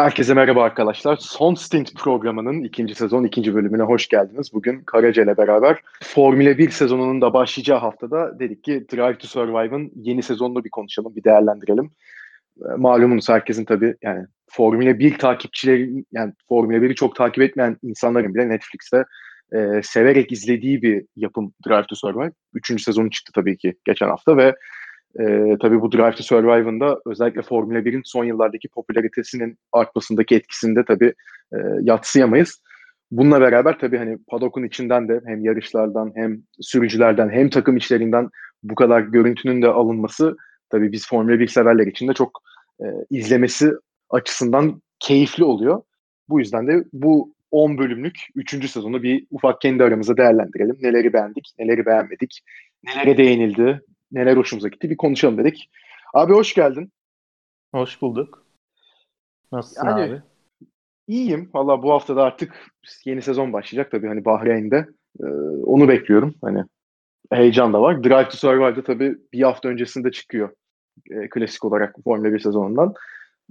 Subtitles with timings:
[0.00, 1.16] Herkese merhaba arkadaşlar.
[1.16, 4.50] Son Stint programının ikinci sezon ikinci bölümüne hoş geldiniz.
[4.52, 9.92] Bugün Karaca ile beraber Formula 1 sezonunun da başlayacağı haftada dedik ki Drive to Survive'ın
[9.94, 11.90] yeni sezonunu bir konuşalım, bir değerlendirelim.
[12.58, 18.34] Ee, malumunuz herkesin tabii yani Formula 1 takipçileri, yani Formula 1'i çok takip etmeyen insanların
[18.34, 19.04] bile Netflix'te
[19.52, 22.32] e, severek izlediği bir yapım Drive to Survive.
[22.54, 24.54] Üçüncü sezonu çıktı tabii ki geçen hafta ve
[25.18, 30.84] e, tabii bu Drive to Survive'ın da özellikle Formula 1'in son yıllardaki popülaritesinin artmasındaki etkisinde
[30.84, 31.14] tabii
[31.52, 32.62] e, yatsıyamayız.
[33.10, 38.28] Bununla beraber tabii hani padokun içinden de hem yarışlardan hem sürücülerden hem takım içlerinden
[38.62, 40.36] bu kadar görüntünün de alınması
[40.70, 42.42] tabii biz Formula 1 severler için de çok
[42.80, 43.72] e, izlemesi
[44.10, 45.82] açısından keyifli oluyor.
[46.28, 48.70] Bu yüzden de bu 10 bölümlük 3.
[48.70, 50.76] sezonu bir ufak kendi aramızda değerlendirelim.
[50.82, 52.40] Neleri beğendik, neleri beğenmedik,
[52.84, 53.80] nelere değinildi,
[54.12, 55.70] neler hoşumuza gitti bir konuşalım dedik.
[56.14, 56.92] Abi hoş geldin.
[57.74, 58.46] Hoş bulduk.
[59.52, 60.22] Nasılsın yani, abi?
[61.08, 61.50] İyiyim.
[61.54, 62.70] Valla bu hafta da artık
[63.04, 64.86] yeni sezon başlayacak tabii hani Bahreyn'de.
[65.20, 65.24] Ee,
[65.64, 66.34] onu bekliyorum.
[66.42, 66.64] Hani
[67.32, 68.04] heyecan da var.
[68.04, 70.50] Drive to Survive'da tabii bir hafta öncesinde çıkıyor.
[71.10, 72.94] E, klasik olarak Formula 1 sezonundan.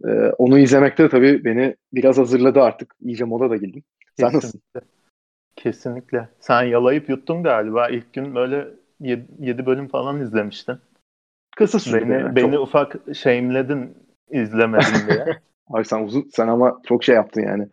[0.05, 2.95] E, onu izlemekte de tabii beni biraz hazırladı artık.
[3.01, 3.83] İyice moda da girdim.
[4.19, 4.61] Sen nasılsın?
[5.55, 6.29] Kesinlikle.
[6.39, 7.89] Sen yalayıp yuttun galiba.
[7.89, 8.67] İlk gün böyle
[8.99, 10.77] 7 bölüm falan izlemiştin.
[11.57, 12.01] Kısa sürdü.
[12.01, 12.35] Beni, yani.
[12.35, 12.63] beni çok...
[12.63, 13.97] ufak şeyimledin
[14.31, 15.25] izlemedim diye.
[15.69, 17.67] Ay sen uzun sen ama çok şey yaptın yani.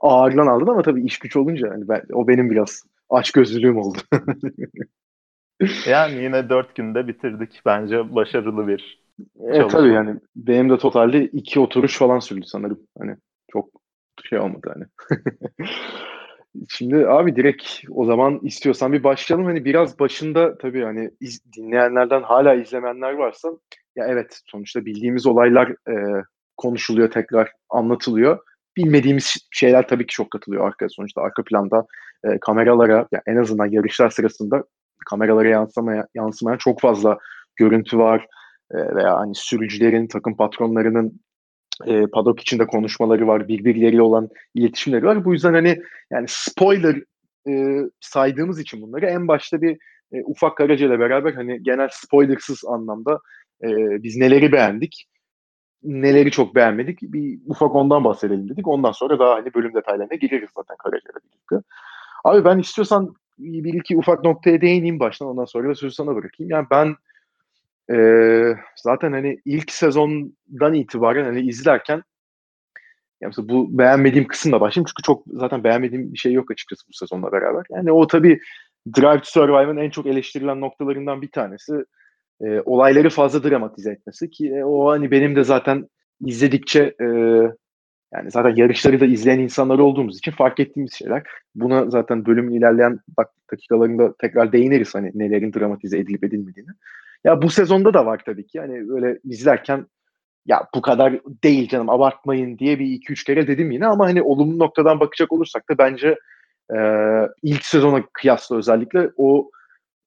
[0.00, 3.98] Ağırdan aldın ama tabii iş güç olunca yani ben, o benim biraz aç gözlülüğüm oldu.
[5.86, 7.60] yani yine dört günde bitirdik.
[7.66, 9.02] Bence başarılı bir
[9.40, 12.80] Evet tabii yani benim de totalde iki oturuş falan sürdü sanırım.
[12.98, 13.16] Hani
[13.52, 13.68] çok
[14.28, 14.84] şey olmadı hani.
[16.68, 19.46] Şimdi abi direkt o zaman istiyorsan bir başlayalım.
[19.46, 23.48] Hani biraz başında tabii hani iz, dinleyenlerden hala izlemeyenler varsa
[23.96, 26.22] ya evet sonuçta bildiğimiz olaylar e,
[26.56, 28.38] konuşuluyor tekrar anlatılıyor.
[28.76, 31.86] Bilmediğimiz şeyler tabii ki çok katılıyor arka sonuçta arka planda
[32.24, 34.64] e, kameralara ya en azından yarışlar sırasında
[35.10, 37.18] kameralara yansımaya, yansımayan çok fazla
[37.56, 38.26] görüntü var
[38.70, 41.20] e, veya hani sürücülerin takım patronlarının
[41.86, 45.24] e, paddock içinde konuşmaları var, birbirleriyle olan iletişimleri var.
[45.24, 47.02] Bu yüzden hani yani spoiler
[47.48, 49.78] e, saydığımız için bunları en başta bir
[50.12, 53.18] e, ufak Karaca ile beraber hani genel spoilersız anlamda
[53.64, 53.68] e,
[54.02, 55.08] biz neleri beğendik,
[55.82, 58.68] neleri çok beğenmedik bir ufak ondan bahsedelim dedik.
[58.68, 61.68] Ondan sonra daha hani bölüm detaylarına gireriz zaten Karaca ile birlikte.
[62.24, 66.50] Abi ben istiyorsan bir iki ufak noktaya değineyim baştan ondan sonra da sözü sana bırakayım.
[66.50, 66.96] Yani ben
[67.90, 72.02] ee, zaten hani ilk sezondan itibaren hani izlerken
[73.20, 76.92] yani mesela bu beğenmediğim kısımla başlayayım çünkü çok zaten beğenmediğim bir şey yok açıkçası bu
[76.92, 77.66] sezonla beraber.
[77.70, 78.40] Yani o tabii
[78.96, 81.72] Drive to Survive'ın en çok eleştirilen noktalarından bir tanesi
[82.40, 85.88] e, olayları fazla dramatize etmesi ki e, o hani benim de zaten
[86.20, 87.06] izledikçe e,
[88.12, 91.22] yani zaten yarışları da izleyen insanlar olduğumuz için fark ettiğimiz şeyler.
[91.54, 92.98] Buna zaten bölümün ilerleyen
[93.50, 96.70] dakikalarında tekrar değiniriz hani nelerin dramatize edilip edilmediğini.
[97.24, 98.60] Ya bu sezonda da var tabii ki.
[98.60, 99.86] Hani böyle izlerken
[100.46, 104.22] ya bu kadar değil canım abartmayın diye bir iki üç kere dedim yine ama hani
[104.22, 106.16] olumlu noktadan bakacak olursak da bence
[106.74, 106.78] e,
[107.42, 109.50] ilk sezona kıyasla özellikle o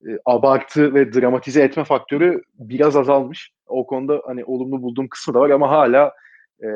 [0.07, 3.51] e, abartı ve dramatize etme faktörü biraz azalmış.
[3.67, 6.11] O konuda hani olumlu bulduğum kısmı da var ama hala
[6.63, 6.67] e,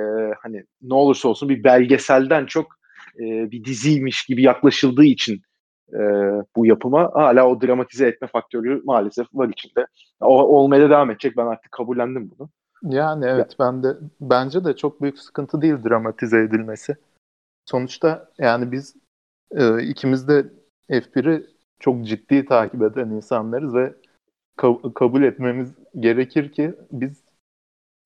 [0.42, 2.80] hani ne olursa olsun bir belgeselden çok
[3.16, 5.42] e, bir diziymiş gibi yaklaşıldığı için
[5.94, 6.00] e,
[6.56, 9.86] bu yapıma hala o dramatize etme faktörü maalesef var içinde.
[10.22, 11.38] O, olmaya devam edecek.
[11.38, 12.50] Ben artık kabullendim bunu.
[12.84, 13.66] Yani evet ya.
[13.66, 16.96] ben de bence de çok büyük sıkıntı değil dramatize edilmesi.
[17.66, 18.96] Sonuçta yani biz
[19.52, 20.46] e, ikimiz de
[20.90, 21.46] F1'i
[21.80, 23.94] çok ciddi takip eden insanlarız ve
[24.58, 27.24] ka- kabul etmemiz gerekir ki biz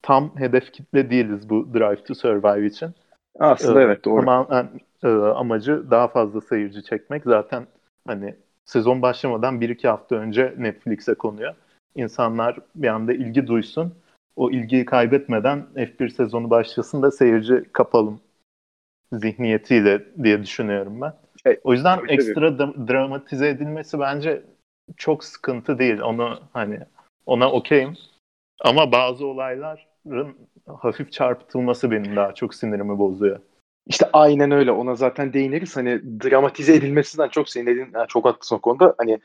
[0.04, 2.90] tam hedef kitle değiliz bu Drive to Survive için.
[3.38, 4.20] Aslında ee, evet doğru.
[4.20, 4.68] Tamamen
[5.02, 7.22] e, amacı daha fazla seyirci çekmek.
[7.24, 7.66] Zaten
[8.06, 8.34] hani
[8.64, 11.54] sezon başlamadan bir iki hafta önce Netflix'e konuyor.
[11.94, 13.94] İnsanlar bir anda ilgi duysun.
[14.36, 18.20] O ilgiyi kaybetmeden F1 sezonu başlasın da seyirci kapalım
[19.12, 21.12] zihniyetiyle diye düşünüyorum ben.
[21.44, 24.42] Evet, o yüzden ekstra da, dramatize edilmesi bence
[24.96, 26.00] çok sıkıntı değil.
[26.00, 26.80] Onu hani
[27.26, 27.96] ona okeyim.
[28.60, 29.93] Ama bazı olayların
[30.66, 33.40] hafif çarpıtılması benim daha çok sinirimi bozuyor.
[33.86, 34.72] İşte aynen öyle.
[34.72, 35.76] Ona zaten değiniriz.
[35.76, 38.94] Hani dramatize edilmesinden çok senin dediğin yani çok haklısın o konuda.
[38.98, 39.20] Hani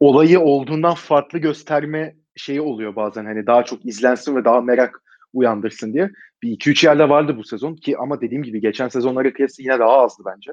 [0.00, 3.24] olayı olduğundan farklı gösterme şeyi oluyor bazen.
[3.24, 6.10] Hani daha çok izlensin ve daha merak uyandırsın diye.
[6.42, 9.78] Bir iki üç yerde vardı bu sezon ki ama dediğim gibi geçen sezonlara kıyasla yine
[9.78, 10.52] daha azdı bence.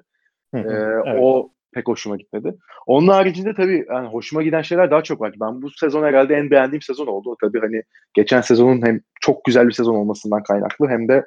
[0.53, 1.19] Hı hı, ee, evet.
[1.21, 2.55] O pek hoşuma gitmedi.
[2.87, 5.33] Onun haricinde tabii yani hoşuma giden şeyler daha çok var.
[5.41, 7.35] Ben bu sezon herhalde en beğendiğim sezon oldu.
[7.41, 7.81] Tabii hani
[8.13, 11.25] geçen sezonun hem çok güzel bir sezon olmasından kaynaklı hem de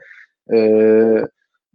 [0.54, 0.58] e,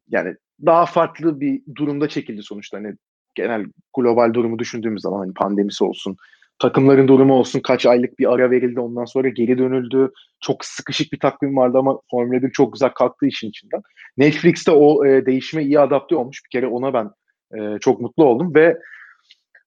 [0.10, 0.36] yani
[0.66, 2.77] daha farklı bir durumda çekildi sonuçta.
[2.77, 2.94] Hani
[3.36, 3.66] genel
[3.98, 6.18] global durumu düşündüğümüz zaman hani pandemisi olsun,
[6.60, 10.12] takımların durumu olsun kaç aylık bir ara verildi ondan sonra geri dönüldü.
[10.42, 13.81] Çok sıkışık bir takvim vardı ama Formula 1 çok güzel kalktı işin içinden.
[14.18, 16.42] Netflix'te o e, değişime iyi adapte olmuş.
[16.45, 17.10] Bir kere ona ben
[17.57, 18.78] e, çok mutlu oldum ve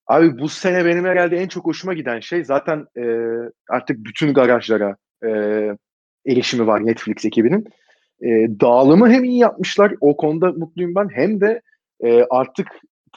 [0.07, 3.05] abi bu sene benim herhalde en çok hoşuma giden şey zaten e,
[3.69, 5.31] artık bütün garajlara e,
[6.27, 7.65] erişimi var Netflix ekibinin.
[8.23, 8.29] E,
[8.61, 11.61] dağılımı hem iyi yapmışlar o konuda mutluyum ben hem de
[12.05, 12.69] e, artık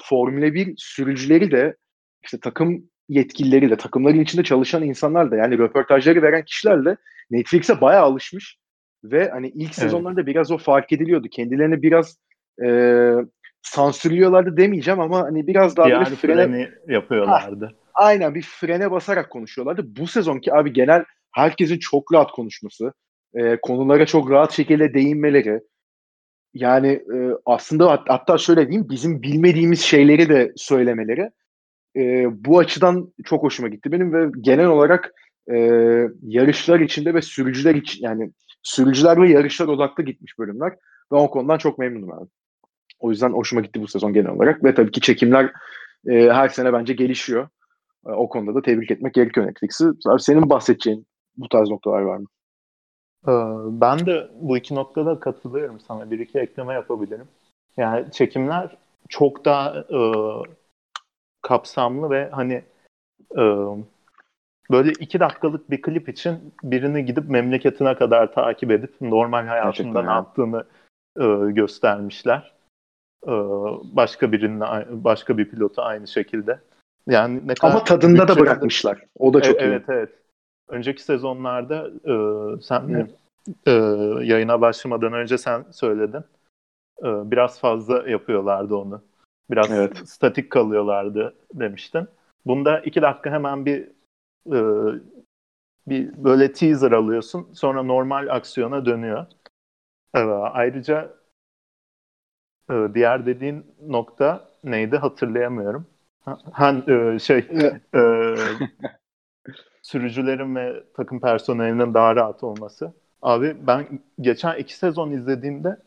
[0.04, 1.76] Formula 1 sürücüleri de
[2.24, 6.98] işte takım yetkilileri de takımların içinde çalışan insanlar da yani röportajları veren kişiler de
[7.32, 8.58] Netflix'e bayağı alışmış
[9.04, 9.76] ve hani ilk evet.
[9.76, 11.28] sezonlarda biraz o fark ediliyordu.
[11.32, 12.18] Kendilerini biraz
[12.64, 12.68] e,
[13.62, 17.66] sansürlüyorlardı demeyeceğim ama hani biraz daha yani frene yapıyorlardı.
[17.66, 17.72] Ha,
[18.06, 19.84] aynen bir frene basarak konuşuyorlardı.
[19.86, 22.94] Bu sezonki abi genel herkesin çok rahat konuşması,
[23.34, 25.62] e, konulara çok rahat şekilde değinmeleri,
[26.54, 31.30] yani e, aslında hat, hatta şöyle diyeyim bizim bilmediğimiz şeyleri de söylemeleri
[31.96, 35.14] e, bu açıdan çok hoşuma gitti benim ve genel olarak
[35.52, 35.58] e,
[36.22, 38.32] yarışlar içinde ve sürücüler için yani
[38.64, 40.72] sürücüler ve yarışlar odaklı gitmiş bölümler
[41.12, 42.30] ve o konudan çok memnunum abi.
[43.02, 45.52] O yüzden hoşuma gitti bu sezon genel olarak ve tabii ki çekimler
[46.08, 47.48] e, her sene bence gelişiyor.
[48.08, 49.86] E, o konuda da tebrik etmek gerekiyor Netflix'i.
[50.20, 51.06] Senin bahsedeceğin
[51.38, 52.28] bu tarz noktalar var mı?
[53.28, 53.32] Ee,
[53.82, 56.12] ben de bu iki noktada katılıyorum sana.
[56.12, 57.28] Bir iki ekleme yapabilirim.
[57.78, 58.78] Yani çekimler
[59.10, 60.00] çok daha e,
[61.42, 62.64] kapsamlı ve hani
[63.38, 63.44] e,
[64.72, 70.12] böyle iki dakikalık bir klip için birini gidip memleketine kadar takip edip normal hayatında ne
[70.12, 70.64] yaptığını
[71.22, 72.54] e, göstermişler.
[73.28, 73.32] E,
[73.84, 74.60] başka birinin
[75.04, 76.60] başka bir pilotu aynı şekilde.
[77.08, 79.06] Yani ne kadar Ama tadında da bırakmışlar.
[79.20, 79.68] O da çok e, iyi.
[79.68, 80.10] Evet evet.
[80.70, 82.16] Önceki sezonlarda e,
[82.62, 83.08] sen
[83.66, 83.72] e,
[84.26, 86.24] yayına başlamadan önce sen söyledin.
[87.04, 89.02] E, biraz fazla yapıyorlardı onu.
[89.52, 89.98] Biraz evet.
[89.98, 92.08] statik kalıyorlardı demiştin.
[92.46, 93.88] Bunda iki dakika hemen bir
[94.52, 94.60] e,
[95.88, 97.48] bir böyle teaser alıyorsun.
[97.54, 99.26] Sonra normal aksiyona dönüyor.
[100.16, 101.21] E, ayrıca
[102.70, 105.88] e, diğer dediğin nokta neydi hatırlayamıyorum.
[106.52, 107.48] Ha, e, şey
[107.96, 108.02] e,
[109.82, 112.94] sürücülerin ve takım personelinin daha rahat olması.
[113.22, 115.78] Abi ben geçen iki sezon izlediğimde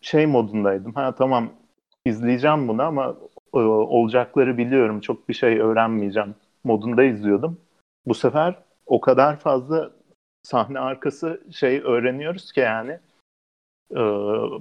[0.00, 0.94] şey modundaydım.
[0.94, 1.52] Ha tamam
[2.04, 3.16] izleyeceğim bunu ama
[3.54, 5.00] e, olacakları biliyorum.
[5.00, 6.34] Çok bir şey öğrenmeyeceğim
[6.64, 7.60] modunda izliyordum.
[8.06, 8.54] Bu sefer
[8.86, 9.90] o kadar fazla
[10.42, 13.00] sahne arkası şey öğreniyoruz ki yani
[13.90, 14.00] e,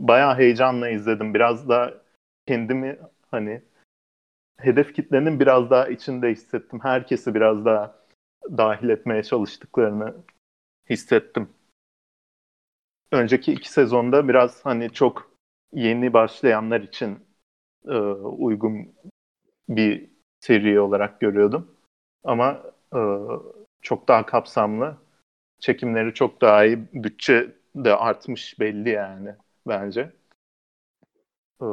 [0.08, 1.34] bayağı heyecanla izledim.
[1.34, 2.02] Biraz da
[2.48, 3.00] kendimi
[3.32, 3.62] hani
[4.60, 6.80] hedef kitlenin biraz daha içinde hissettim.
[6.84, 7.96] Herkesi biraz daha
[8.58, 10.16] dahil etmeye çalıştıklarını
[10.90, 11.50] hissettim.
[13.12, 15.32] Önceki iki sezonda biraz hani çok
[15.74, 17.20] yeni başlayanlar için
[17.88, 18.96] e, uygun
[19.70, 20.10] bir
[20.40, 21.76] seri olarak görüyordum.
[22.24, 22.64] Ama
[22.96, 23.00] e,
[23.82, 24.98] çok daha kapsamlı,
[25.60, 29.30] çekimleri çok daha iyi, bütçe de artmış belli yani
[29.68, 30.12] bence.
[31.62, 31.68] E,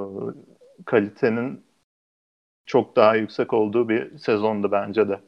[0.86, 1.64] kalitenin
[2.66, 5.20] çok daha yüksek olduğu bir sezondu bence de.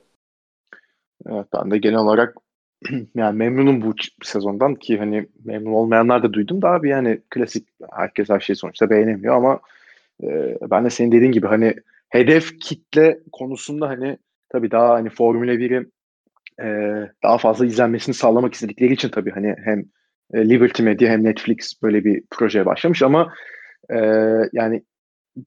[1.27, 2.37] Evet ben de genel olarak
[3.15, 8.29] yani memnunum bu sezondan ki hani memnun olmayanlar da duydum da abi yani klasik herkes
[8.29, 9.61] her şeyi sonuçta beğenemiyor ama
[10.23, 11.75] e, ben de senin dediğin gibi hani
[12.09, 15.91] hedef kitle konusunda hani tabii daha hani Formula 1'i
[16.63, 16.67] e,
[17.23, 19.85] daha fazla izlenmesini sağlamak istedikleri için tabii hani hem
[20.35, 23.33] e, Liberty Media hem Netflix böyle bir projeye başlamış ama
[23.91, 23.97] e,
[24.53, 24.83] yani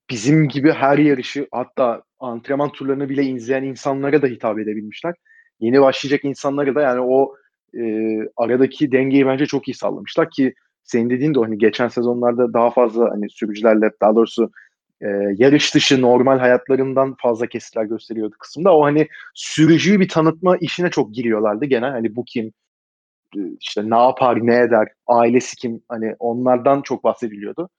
[0.09, 5.15] bizim gibi her yarışı hatta antrenman turlarını bile izleyen insanlara da hitap edebilmişler
[5.59, 7.35] yeni başlayacak insanları da yani o
[7.77, 7.83] e,
[8.37, 13.11] aradaki dengeyi bence çok iyi sağlamışlar ki senin dediğin de hani geçen sezonlarda daha fazla
[13.11, 14.51] hani sürücülerle daha doğrusu
[15.01, 15.07] e,
[15.37, 18.77] yarış dışı normal hayatlarından fazla kesitler gösteriyordu kısımda.
[18.77, 21.91] O hani sürücüyü bir tanıtma işine çok giriyorlardı genel.
[21.91, 22.53] Hani bu kim,
[23.59, 27.69] işte ne yapar, ne eder, ailesi kim hani onlardan çok bahsediliyordu.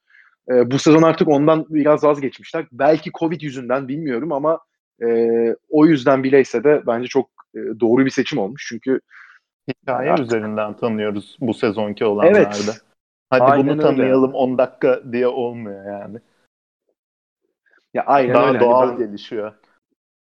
[0.49, 2.65] E, bu sezon artık ondan biraz vazgeçmişler.
[2.71, 4.59] Belki Covid yüzünden bilmiyorum ama
[5.03, 5.07] e,
[5.69, 8.65] o yüzden bileyse de bence çok e, doğru bir seçim olmuş.
[8.69, 8.99] Çünkü
[9.69, 10.25] hikaye artık...
[10.25, 12.39] üzerinden tanıyoruz bu sezonki olanlarda.
[12.39, 12.81] Evet.
[13.29, 14.37] Hadi aynen bunu tanıyalım öyle.
[14.37, 16.17] 10 dakika diye olmuyor yani.
[17.93, 18.57] Ya aynen Daha öyle.
[18.57, 19.07] Hani doğal yani ben...
[19.07, 19.53] gelişiyor.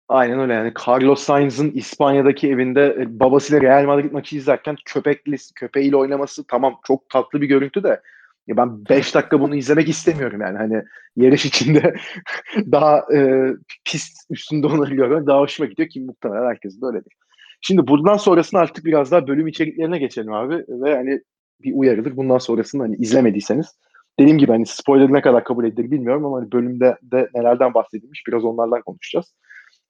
[0.09, 5.97] Aynen öyle yani Carlos Sainz'ın İspanya'daki evinde e, babasıyla Real Madrid maçı izlerken köpekli köpeğiyle
[5.97, 8.01] oynaması tamam çok tatlı bir görüntü de
[8.47, 10.83] ya ben 5 dakika bunu izlemek istemiyorum yani hani
[11.17, 11.95] yarış içinde
[12.73, 13.49] daha e,
[13.85, 17.13] pist üstünde onları görmek daha hoşuma gidiyor ki muhtemelen herkes de öyledir.
[17.61, 21.21] Şimdi buradan sonrasını artık biraz daha bölüm içeriklerine geçelim abi ve hani
[21.63, 22.17] bir uyarıdır.
[22.17, 23.77] Bundan sonrasını hani izlemediyseniz
[24.19, 28.23] dediğim gibi hani spoiler ne kadar kabul edilir bilmiyorum ama hani bölümde de nelerden bahsedilmiş
[28.29, 29.35] biraz onlardan konuşacağız.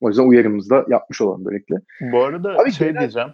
[0.00, 1.76] O yüzden uyarımızı da yapmış olalım böylelikle.
[2.00, 3.00] Bu arada Abi şey genel...
[3.00, 3.32] diyeceğim.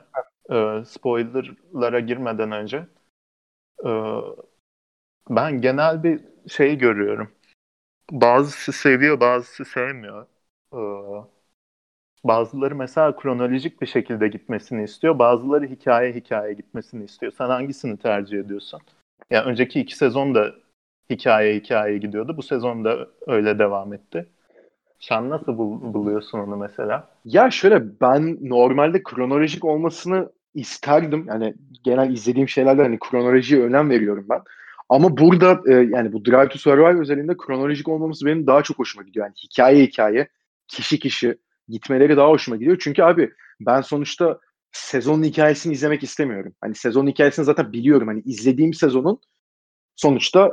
[0.51, 2.87] E, spoilerlara girmeden önce
[3.85, 3.91] e,
[5.31, 7.31] ben genel bir şey görüyorum.
[8.11, 10.27] Bazısı seviyor, bazısı sevmiyor.
[10.73, 10.81] E,
[12.25, 15.19] bazıları mesela kronolojik bir şekilde gitmesini istiyor.
[15.19, 17.33] Bazıları hikaye hikaye gitmesini istiyor.
[17.39, 18.81] Sen hangisini tercih ediyorsun?
[19.31, 20.55] Yani önceki iki sezon da
[21.11, 22.37] hikaye hikaye gidiyordu.
[22.37, 24.27] Bu sezon da öyle devam etti.
[25.09, 27.09] Sen nasıl bul- buluyorsun onu mesela?
[27.25, 31.27] Ya şöyle ben normalde kronolojik olmasını isterdim.
[31.29, 34.41] Yani genel izlediğim şeylerde hani kronolojiye önem veriyorum ben.
[34.89, 39.05] Ama burada e, yani bu Drive to Survive özelinde kronolojik olmaması benim daha çok hoşuma
[39.05, 39.27] gidiyor.
[39.27, 40.29] Yani hikaye hikaye,
[40.69, 42.77] kişi kişi gitmeleri daha hoşuma gidiyor.
[42.81, 43.31] Çünkü abi
[43.61, 44.39] ben sonuçta
[44.73, 46.55] sezonun hikayesini izlemek istemiyorum.
[46.61, 48.09] Hani sezonun hikayesini zaten biliyorum.
[48.09, 49.21] Hani izlediğim sezonun
[49.97, 50.53] sonuçta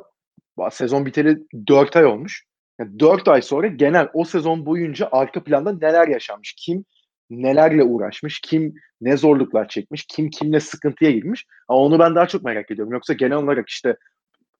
[0.71, 2.50] sezon biteli 4 ay olmuş.
[2.81, 6.85] Yani 4 ay sonra genel o sezon boyunca arka planda neler yaşanmış, kim
[7.29, 11.45] nelerle uğraşmış, kim ne zorluklar çekmiş, kim kimle sıkıntıya girmiş.
[11.67, 12.93] Ama onu ben daha çok merak ediyorum.
[12.93, 13.97] Yoksa genel olarak işte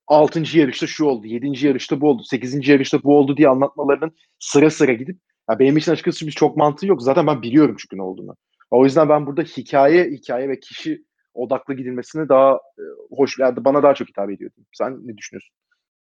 [0.08, 0.58] 6.
[0.58, 1.66] yarışta şu oldu, 7.
[1.68, 2.68] yarışta bu oldu, 8.
[2.68, 5.18] yarışta bu oldu diye anlatmalarının sıra sıra gidip
[5.50, 7.02] ya benim için açıkçası bir çok mantığı yok.
[7.02, 8.36] Zaten ben biliyorum çünkü ne olduğunu.
[8.72, 12.84] O yüzden ben burada hikaye, hikaye ve kişi odaklı gidilmesini daha e,
[13.16, 14.52] hoş, yani bana daha çok hitap ediyor.
[14.74, 15.56] Sen ne düşünüyorsun?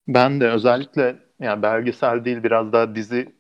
[0.08, 3.34] Ben de özellikle yani belgesel değil biraz daha dizi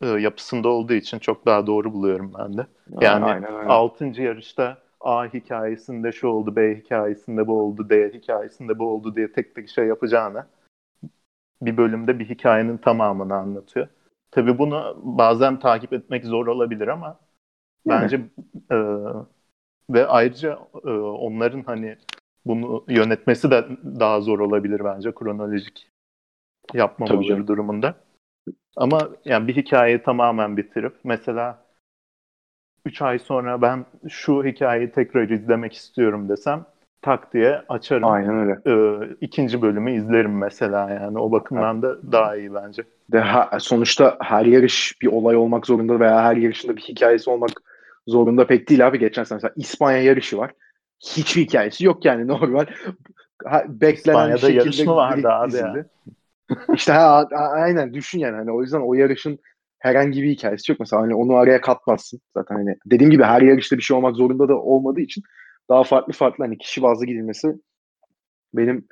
[0.00, 2.66] e, yapısında olduğu için çok daha doğru buluyorum ben de.
[3.00, 3.68] Yani aynen, aynen.
[3.68, 4.22] 6.
[4.22, 9.54] yarışta A hikayesinde şu oldu, B hikayesinde bu oldu, D hikayesinde bu oldu diye tek
[9.54, 10.46] tek şey yapacağına
[11.62, 13.88] bir bölümde bir hikayenin tamamını anlatıyor.
[14.30, 17.18] Tabii bunu bazen takip etmek zor olabilir ama
[17.86, 18.02] yani.
[18.02, 18.20] bence
[18.70, 18.76] e,
[19.90, 21.96] ve ayrıca e, onların hani
[22.46, 23.64] bunu yönetmesi de
[24.00, 25.88] daha zor olabilir bence kronolojik
[26.74, 27.94] yapmamaları durumunda.
[28.76, 31.64] Ama yani bir hikayeyi tamamen bitirip mesela
[32.86, 36.64] 3 ay sonra ben şu hikayeyi tekrar izlemek istiyorum desem
[37.02, 38.08] tak diye açarım.
[38.08, 38.58] Aynen öyle.
[38.66, 41.18] Ee, ikinci bölümü izlerim mesela yani.
[41.18, 42.82] O bakımdan da daha iyi bence.
[43.12, 47.50] De ha, sonuçta her yarış bir olay olmak zorunda veya her yarışında bir hikayesi olmak
[48.06, 48.98] zorunda pek değil abi.
[48.98, 50.52] Geçen sene mesela İspanya yarışı var.
[51.00, 52.66] Hiçbir hikayesi yok yani normal.
[53.44, 55.84] Ha, beklenen İspanya'da şekilde yarış mı vardı abi ya?
[56.74, 59.38] İşte ha, aynen düşün yani hani o yüzden o yarışın
[59.78, 63.76] herhangi bir hikayesi yok mesela hani onu araya katmazsın zaten hani dediğim gibi her yarışta
[63.76, 65.22] bir şey olmak zorunda da olmadığı için
[65.68, 67.54] daha farklı farklı hani kişi bazlı gidilmesi
[68.54, 68.88] benim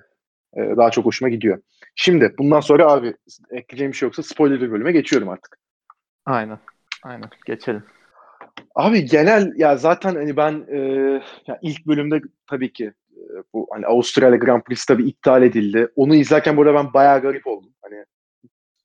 [0.56, 1.62] e, daha çok hoşuma gidiyor.
[1.94, 3.14] Şimdi bundan sonra abi
[3.50, 5.58] ekleyeceğim bir şey yoksa spoiler bölüme geçiyorum artık.
[6.26, 6.58] Aynen.
[7.02, 7.28] Aynen.
[7.46, 7.82] Geçelim.
[8.74, 10.78] Abi genel ya zaten hani ben e,
[11.46, 12.92] ya ilk bölümde tabii ki
[13.54, 15.88] bu hani Avustralya Grand Prix tabii iptal edildi.
[15.96, 17.70] Onu izlerken burada ben bayağı garip oldum.
[17.82, 18.04] Hani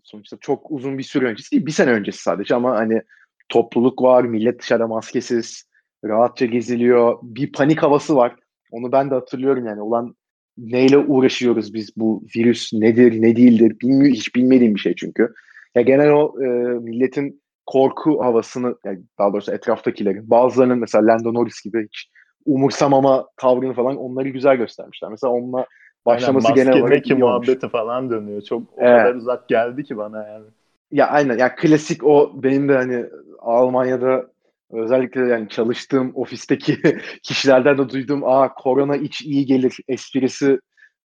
[0.03, 3.01] sonuçta çok uzun bir süre öncesi değil, bir sene öncesi sadece ama hani
[3.49, 5.63] topluluk var, millet dışarıda maskesiz,
[6.05, 7.17] rahatça geziliyor.
[7.23, 8.35] Bir panik havası var.
[8.71, 9.81] Onu ben de hatırlıyorum yani.
[9.81, 10.15] Ulan
[10.57, 15.33] neyle uğraşıyoruz biz bu virüs nedir ne değildir bilmiyor hiç bilmediğim bir şey çünkü.
[15.75, 16.47] Ya genel o e,
[16.79, 22.09] milletin korku havasını yani daha doğrusu etraftakilerin bazılarının mesela Lando Norris gibi hiç
[22.45, 25.11] umursamama tavrını falan onları güzel göstermişler.
[25.11, 25.65] Mesela onunla
[26.05, 28.41] başlaması aynen, genel olarak iyi muhabbeti falan dönüyor.
[28.41, 29.01] Çok o evet.
[29.01, 30.45] kadar uzak geldi ki bana yani.
[30.91, 33.05] Ya aynen ya klasik o benim de hani
[33.39, 34.25] Almanya'da
[34.71, 36.77] özellikle yani çalıştığım ofisteki
[37.23, 40.59] kişilerden de duyduğum aa korona iç iyi gelir esprisi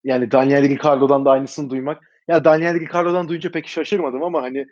[0.05, 2.03] yani Daniel Ricardo'dan da aynısını duymak.
[2.29, 4.67] Ya Daniel Ricardo'dan duyunca pek şaşırmadım ama hani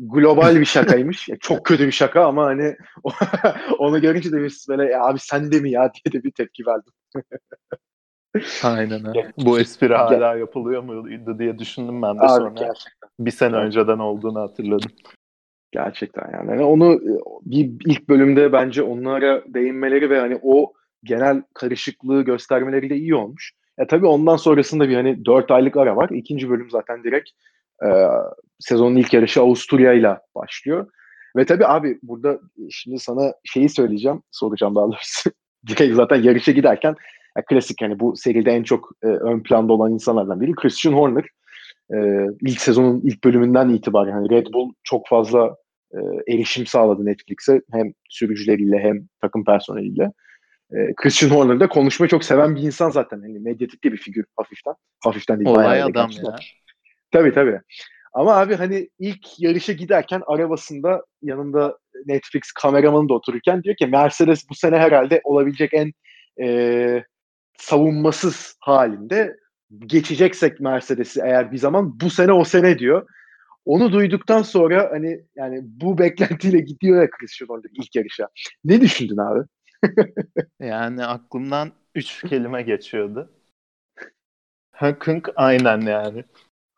[0.00, 1.28] global bir şakaymış.
[1.40, 2.76] Çok kötü bir şaka ama hani
[3.78, 6.92] onu görünce de biz böyle abi sen de mi ya diye de bir tepki verdim.
[8.62, 9.32] Aynen öyle.
[9.38, 12.48] Bu espri hala yapılıyor muydu diye düşündüm ben de abi, sonra.
[12.48, 13.10] Gerçekten.
[13.20, 13.66] Bir sene evet.
[13.66, 14.90] önceden olduğunu hatırladım.
[15.72, 16.50] Gerçekten yani.
[16.50, 17.00] yani onu
[17.42, 20.72] bir ilk bölümde bence onlara değinmeleri ve hani o
[21.04, 23.52] genel karışıklığı göstermeleri de iyi olmuş.
[23.78, 26.10] Ya tabii ondan sonrasında bir hani 4 aylık ara var.
[26.10, 27.30] İkinci bölüm zaten direkt
[27.84, 27.88] e,
[28.58, 30.86] sezonun ilk yarışı Avusturya ile başlıyor.
[31.36, 35.30] Ve tabii abi burada şimdi sana şeyi söyleyeceğim, soracağım daha doğrusu.
[35.94, 36.94] zaten yarışa giderken
[37.36, 41.24] ya klasik hani bu seride en çok e, ön planda olan insanlardan biri Christian Horner.
[41.94, 45.56] E, ilk sezonun ilk bölümünden itibaren hani Red Bull çok fazla
[45.92, 45.98] e,
[46.34, 50.12] erişim sağladı Netflix'e hem sürücüleriyle hem takım personeliyle.
[50.72, 53.20] E, Christian Horner da konuşmayı çok seven bir insan zaten.
[53.20, 54.74] Hani medyatik de bir figür hafiften.
[55.04, 55.50] Hafiften değil.
[55.50, 56.36] Olay adam ya.
[57.10, 57.60] Tabii tabii.
[58.12, 64.50] Ama abi hani ilk yarışa giderken arabasında yanında Netflix kameramanı da otururken diyor ki Mercedes
[64.50, 65.92] bu sene herhalde olabilecek en
[66.42, 67.04] e,
[67.58, 69.36] savunmasız halinde
[69.78, 73.06] geçeceksek Mercedes'i eğer bir zaman bu sene o sene diyor.
[73.64, 78.28] Onu duyduktan sonra hani yani bu beklentiyle gidiyor ya Christian Horner ilk yarışa.
[78.64, 79.46] Ne düşündün abi?
[80.60, 83.30] yani aklımdan üç kelime geçiyordu.
[84.72, 86.24] Hınkınk aynen yani.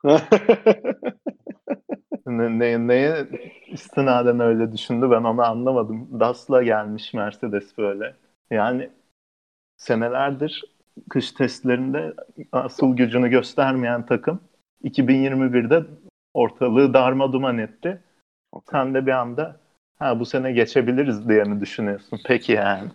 [2.27, 3.27] ne, ne, neye
[3.67, 6.21] istinaden öyle düşündü ben onu anlamadım.
[6.21, 8.15] Das'la gelmiş Mercedes böyle.
[8.51, 8.91] Yani
[9.77, 10.65] senelerdir
[11.11, 12.15] kış testlerinde
[12.53, 14.41] asıl gücünü göstermeyen takım
[14.85, 15.85] 2021'de
[16.35, 18.03] ortalığı darma duman etti.
[18.71, 19.61] Sen de bir anda
[19.99, 22.21] ha bu sene geçebiliriz diye mi düşünüyorsun?
[22.27, 22.91] Peki yani.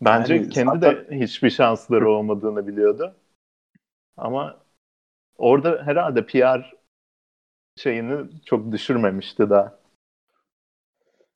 [0.00, 1.10] Bence yani kendi zaten...
[1.10, 3.14] de hiçbir şansları olmadığını biliyordu.
[4.16, 4.65] Ama
[5.38, 6.72] orada herhalde PR
[7.76, 9.78] şeyini çok düşürmemişti daha.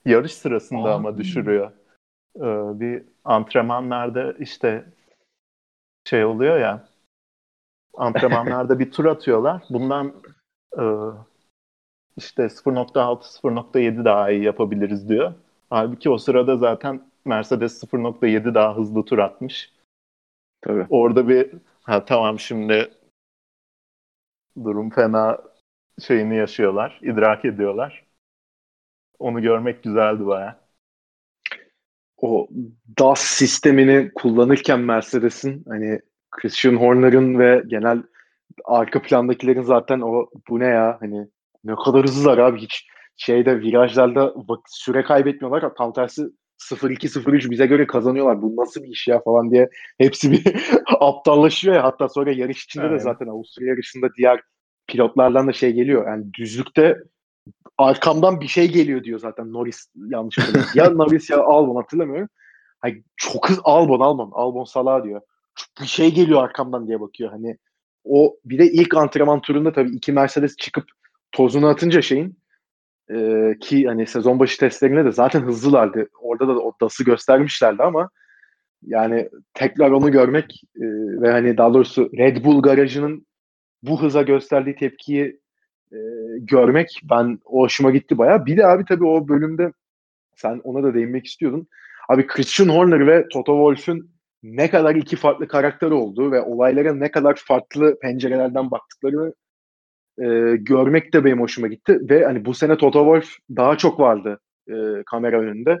[0.05, 1.71] Yarış sırasında Aa, ama düşürüyor.
[2.35, 4.85] Ee, bir antrenmanlarda işte
[6.05, 6.87] şey oluyor ya
[7.93, 9.63] antrenmanlarda bir tur atıyorlar.
[9.69, 10.13] Bundan
[10.77, 10.83] e,
[12.17, 15.33] işte 0.6 0.7 daha iyi yapabiliriz diyor.
[15.69, 19.71] Halbuki o sırada zaten Mercedes 0.7 daha hızlı tur atmış.
[20.61, 20.85] Tabii.
[20.89, 21.51] Orada bir
[21.83, 22.91] ha tamam şimdi
[24.63, 25.37] durum fena
[25.99, 28.05] şeyini yaşıyorlar, idrak ediyorlar.
[29.19, 30.59] Onu görmek güzeldi baya.
[32.17, 32.47] O
[32.99, 35.99] DAS sistemini kullanırken Mercedes'in hani
[36.31, 38.03] Christian Horner'ın ve genel
[38.65, 41.27] arka plandakilerin zaten o bu ne ya hani
[41.63, 44.33] ne kadar hızlılar abi hiç şeyde virajlarda
[44.67, 45.75] süre kaybetmiyorlar.
[45.77, 46.23] Tam tersi
[46.69, 48.41] 0-2-0-3 bize göre kazanıyorlar.
[48.41, 50.43] Bu nasıl bir iş ya falan diye hepsi bir
[50.99, 51.83] aptallaşıyor ya.
[51.83, 52.99] Hatta sonra yarış içinde Aynen.
[52.99, 54.41] de zaten Avusturya yarışında diğer
[54.87, 56.07] pilotlardan da şey geliyor.
[56.07, 56.97] Yani düzlükte
[57.77, 60.71] arkamdan bir şey geliyor diyor zaten Norris yanlış hatırlamıyorum.
[60.75, 62.29] ya Norris ya Albon hatırlamıyorum.
[62.79, 65.21] Hani çok hız Albon Albon Albon Salah diyor.
[65.81, 67.31] Bir şey geliyor arkamdan diye bakıyor.
[67.31, 67.57] Hani
[68.03, 70.85] o bir de ilk antrenman turunda tabii iki Mercedes çıkıp
[71.31, 72.40] tozunu atınca şeyin
[73.15, 76.07] e, ki hani sezon başı testlerinde de zaten hızlılardı.
[76.21, 78.09] Orada da o DAS'ı göstermişlerdi ama
[78.81, 80.85] yani tekrar onu görmek e,
[81.21, 83.25] ve hani daha doğrusu Red Bull garajının
[83.83, 85.39] bu hıza gösterdiği tepkiyi
[85.91, 85.97] e,
[86.39, 88.45] görmek ben o hoşuma gitti baya.
[88.45, 89.71] Bir de abi tabii o bölümde
[90.35, 91.67] sen ona da değinmek istiyordun.
[92.09, 94.11] Abi Christian Horner ve Toto Wolff'ün
[94.43, 99.33] ne kadar iki farklı karakter olduğu ve olaylara ne kadar farklı pencerelerden baktıklarını
[100.21, 101.99] e, görmek de benim hoşuma gitti.
[102.01, 104.73] Ve hani bu sene Toto Wolff daha çok vardı e,
[105.05, 105.77] kamera önünde.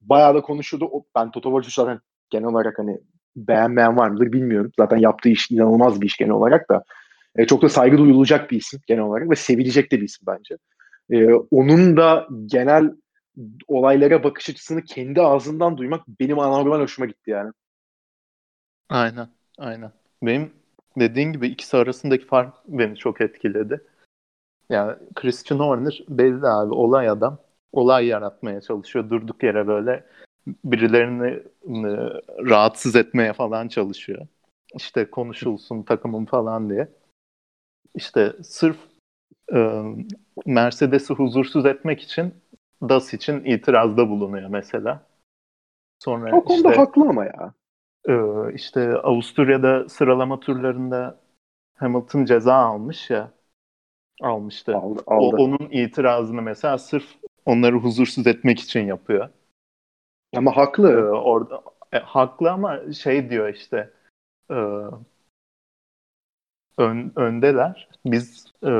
[0.00, 0.90] Bayağı da konuşuldu.
[1.16, 2.00] Ben Toto Wolff'u zaten
[2.30, 2.98] genel olarak hani
[3.36, 4.72] beğenmeyen var mıdır bilmiyorum.
[4.78, 6.84] Zaten yaptığı iş inanılmaz bir iş genel olarak da.
[7.36, 10.56] E, çok da saygı duyulacak bir isim genel olarak ve sevilecek de bir isim bence.
[11.10, 12.90] E, onun da genel
[13.68, 17.52] olaylara bakış açısını kendi ağzından duymak benim anormal hoşuma gitti yani.
[18.88, 19.92] Aynen, aynen.
[20.22, 20.52] Benim
[20.96, 23.80] dediğin gibi ikisi arasındaki fark beni çok etkiledi.
[24.70, 27.38] Yani Christian Horner belli abi olay adam.
[27.72, 29.10] Olay yaratmaya çalışıyor.
[29.10, 30.04] Durduk yere böyle
[30.64, 34.26] birilerini ıı, rahatsız etmeye falan çalışıyor.
[34.76, 36.88] İşte konuşulsun takımım falan diye.
[37.94, 38.76] İşte sırf
[39.54, 39.82] e,
[40.46, 42.34] Mercedes'i huzursuz etmek için
[42.82, 45.06] DAS için itirazda bulunuyor mesela.
[45.98, 47.54] Sonra o konuda işte, haklı ama ya.
[48.08, 51.20] Ee, işte Avusturya'da sıralama turlarında
[51.74, 53.30] Hamilton ceza almış ya
[54.20, 54.76] almıştı.
[54.76, 55.36] Aldı, aldı.
[55.36, 57.06] O, onun itirazını mesela sırf
[57.46, 59.28] onları huzursuz etmek için yapıyor.
[60.36, 60.92] Ama haklı.
[60.92, 63.90] Ee, orada e, haklı ama şey diyor işte
[64.50, 64.56] e,
[66.78, 67.88] ön, öndeler.
[68.06, 68.72] Biz e,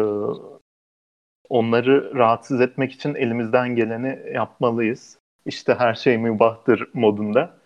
[1.49, 5.19] onları rahatsız etmek için elimizden geleni yapmalıyız.
[5.47, 7.60] İşte her şey mübahtır modunda.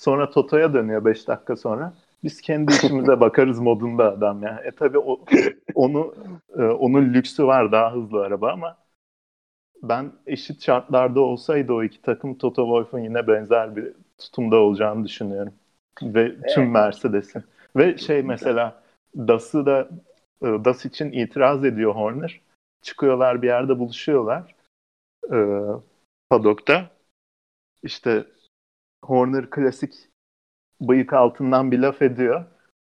[0.00, 1.92] Sonra Toto'ya dönüyor 5 dakika sonra.
[2.24, 4.62] Biz kendi işimize bakarız modunda adam ya.
[4.64, 5.20] E tabi o,
[5.74, 6.14] onu
[6.56, 8.76] e, onun lüksü var daha hızlı araba ama
[9.82, 15.52] ben eşit şartlarda olsaydı o iki takım Toto Wolff'un yine benzer bir tutumda olacağını düşünüyorum.
[16.02, 17.44] Ve tüm Mercedes'in.
[17.76, 18.82] Ve şey mesela
[19.16, 19.88] DAS'ı da
[20.42, 22.40] e, DAS için itiraz ediyor Horner.
[22.82, 24.54] Çıkıyorlar bir yerde buluşuyorlar.
[25.32, 25.38] E,
[26.30, 26.90] padokta.
[27.82, 28.24] İşte
[29.10, 29.94] Horner klasik
[30.80, 32.44] bıyık altından bir laf ediyor.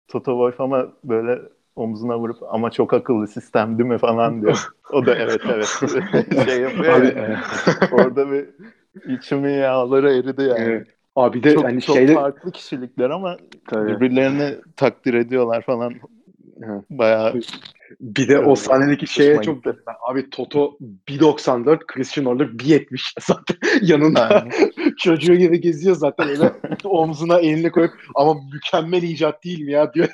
[0.07, 1.39] Toto Wolff ama böyle
[1.75, 4.67] omzuna vurup ama çok akıllı sistem değil mi falan diyor.
[4.91, 5.67] O da evet evet
[6.45, 6.93] şey yapıyor.
[6.93, 7.41] Abi, ya.
[7.91, 8.49] Orada bir
[9.07, 10.59] içimin yağları eridi yani.
[10.59, 10.87] Evet.
[11.15, 12.13] Abi de çok, hani çok şeyde...
[12.13, 13.89] farklı kişilikler ama Tabii.
[13.89, 15.93] birbirlerini takdir ediyorlar falan.
[16.89, 17.39] Bayağı
[17.99, 19.63] bir de o sahnedeki şeye çok
[20.09, 24.47] abi Toto 1.94 Christian Horner 1.70 zaten yanında
[24.97, 30.07] çocuğu gibi geziyor zaten öyle omzuna elini koyup ama mükemmel icat değil mi ya diyor.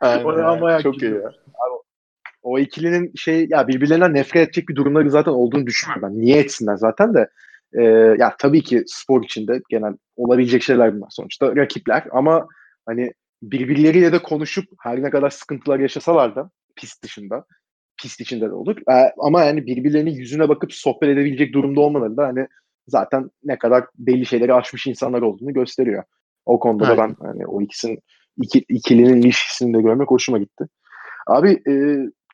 [0.00, 0.82] Aynen, yani.
[0.82, 1.28] çok iyi ya.
[1.28, 1.76] Abi,
[2.42, 6.20] o ikilinin şey ya birbirlerinden nefret edecek bir durumları zaten olduğunu düşünmüyorum ben.
[6.20, 7.28] Niye etsinler zaten de
[7.72, 7.82] e,
[8.18, 12.46] ya tabii ki spor içinde genel olabilecek şeyler bunlar sonuçta rakipler ama
[12.86, 17.44] hani birbirleriyle de konuşup her ne kadar sıkıntılar yaşasalar da pist dışında
[18.02, 18.76] pist içinde de olur.
[18.76, 22.46] E, ama yani birbirlerinin yüzüne bakıp sohbet edebilecek durumda olmaları da hani
[22.88, 26.04] zaten ne kadar belli şeyleri aşmış insanlar olduğunu gösteriyor.
[26.46, 26.96] O konuda Aynen.
[26.96, 27.98] da ben hani o ikisinin
[28.42, 30.64] iki, ikilinin ilişkisini de görmek hoşuma gitti.
[31.26, 31.72] Abi e,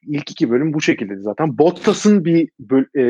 [0.07, 1.59] ilk iki bölüm bu şekilde zaten.
[1.59, 2.49] Bottas'ın bir
[2.97, 3.03] e,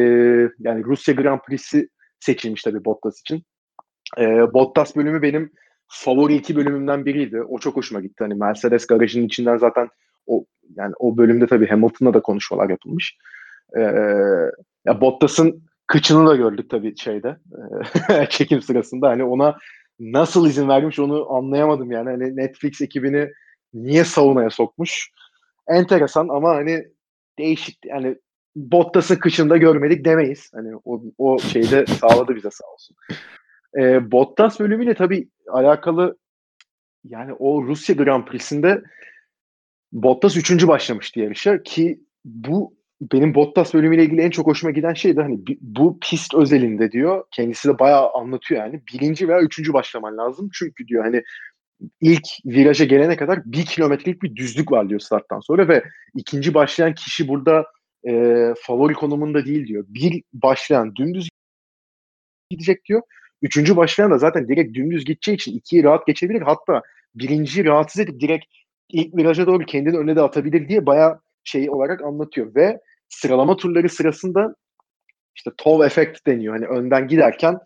[0.58, 1.88] yani Rusya Grand Prix'si
[2.20, 3.42] seçilmiş tabii Bottas için.
[4.18, 5.52] E, Bottas bölümü benim
[5.92, 7.42] favori iki bölümümden biriydi.
[7.42, 8.24] O çok hoşuma gitti.
[8.24, 9.88] Hani Mercedes garajının içinden zaten
[10.26, 10.44] o
[10.76, 13.16] yani o bölümde tabii Hamilton'la da konuşmalar yapılmış.
[13.76, 13.80] E,
[14.84, 17.36] ya Bottas'ın kıçını da gördük tabii şeyde
[18.10, 19.08] e, çekim sırasında.
[19.08, 19.58] Hani ona
[20.00, 22.10] nasıl izin vermiş onu anlayamadım yani.
[22.10, 23.28] Hani Netflix ekibini
[23.74, 25.10] niye savunaya sokmuş?
[25.68, 26.84] Enteresan ama hani
[27.38, 28.16] değişik yani
[28.56, 30.50] Bottas'ın kışında görmedik demeyiz.
[30.54, 32.96] Hani o, o şeyde sağladı bize sağ olsun.
[33.78, 36.18] E, Bottas bölümüyle tabii alakalı
[37.04, 38.82] yani o Rusya Grand Prix'sinde
[39.92, 42.74] Bottas üçüncü başlamıştı yarışa ki bu
[43.12, 47.24] benim Bottas bölümüyle ilgili en çok hoşuma giden şey de hani bu pist özelinde diyor.
[47.30, 48.82] Kendisi de bayağı anlatıyor yani.
[48.92, 50.50] Birinci veya üçüncü başlaman lazım.
[50.52, 51.22] Çünkü diyor hani
[52.00, 55.84] ilk viraja gelene kadar bir kilometrelik bir düzlük var diyor starttan sonra ve
[56.16, 57.66] ikinci başlayan kişi burada
[58.08, 59.84] e, favori konumunda değil diyor.
[59.88, 61.28] Bir başlayan dümdüz
[62.50, 63.02] gidecek diyor.
[63.42, 66.42] Üçüncü başlayan da zaten direkt dümdüz gideceği için ikiyi rahat geçebilir.
[66.42, 66.82] Hatta
[67.14, 68.44] birinciyi rahatsız edip direkt
[68.88, 72.54] ilk viraja doğru kendini önüne de atabilir diye bayağı şey olarak anlatıyor.
[72.54, 74.54] Ve sıralama turları sırasında
[75.36, 76.54] işte TOW effect deniyor.
[76.54, 77.58] Hani önden giderken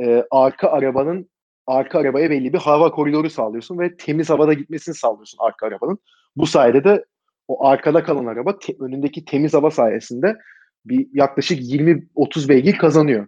[0.00, 1.30] e, arka arabanın
[1.66, 5.98] arka arabaya belli bir hava koridoru sağlıyorsun ve temiz havada gitmesini sağlıyorsun arka arabanın.
[6.36, 7.04] Bu sayede de
[7.48, 10.36] o arkada kalan araba te, önündeki temiz hava sayesinde
[10.84, 13.26] bir yaklaşık 20-30 beygir kazanıyor.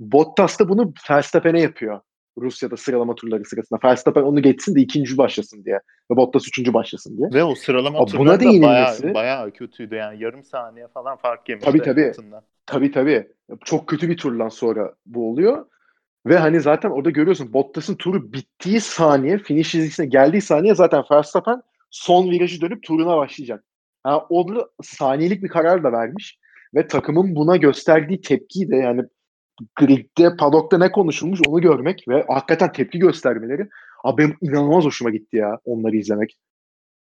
[0.00, 2.00] Bottas da bunu Verstappen'e yapıyor.
[2.38, 3.78] Rusya'da sıralama turları sırasında.
[3.84, 5.80] Verstappen onu geçsin de ikinci başlasın diye.
[6.10, 7.28] Ve Bottas üçüncü başlasın diye.
[7.32, 10.22] Ve o sıralama Aa, turları da bayağı, bayağı kötüydü yani.
[10.22, 11.70] Yarım saniye falan fark yemişti.
[11.70, 12.08] Tabii tabii.
[12.08, 12.42] Altından.
[12.66, 13.28] Tabii tabii.
[13.64, 15.66] Çok kötü bir turdan sonra bu oluyor.
[16.26, 21.62] Ve hani zaten orada görüyorsun Bottas'ın turu bittiği saniye, finish çizgisine geldiği saniye zaten Verstappen
[21.90, 23.64] son virajı dönüp turuna başlayacak.
[24.06, 26.38] Yani orada saniyelik bir karar da vermiş.
[26.74, 29.02] Ve takımın buna gösterdiği tepkiyi de yani
[29.76, 33.68] gridde, padokta ne konuşulmuş onu görmek ve hakikaten tepki göstermeleri
[34.04, 36.38] abi benim inanılmaz hoşuma gitti ya onları izlemek.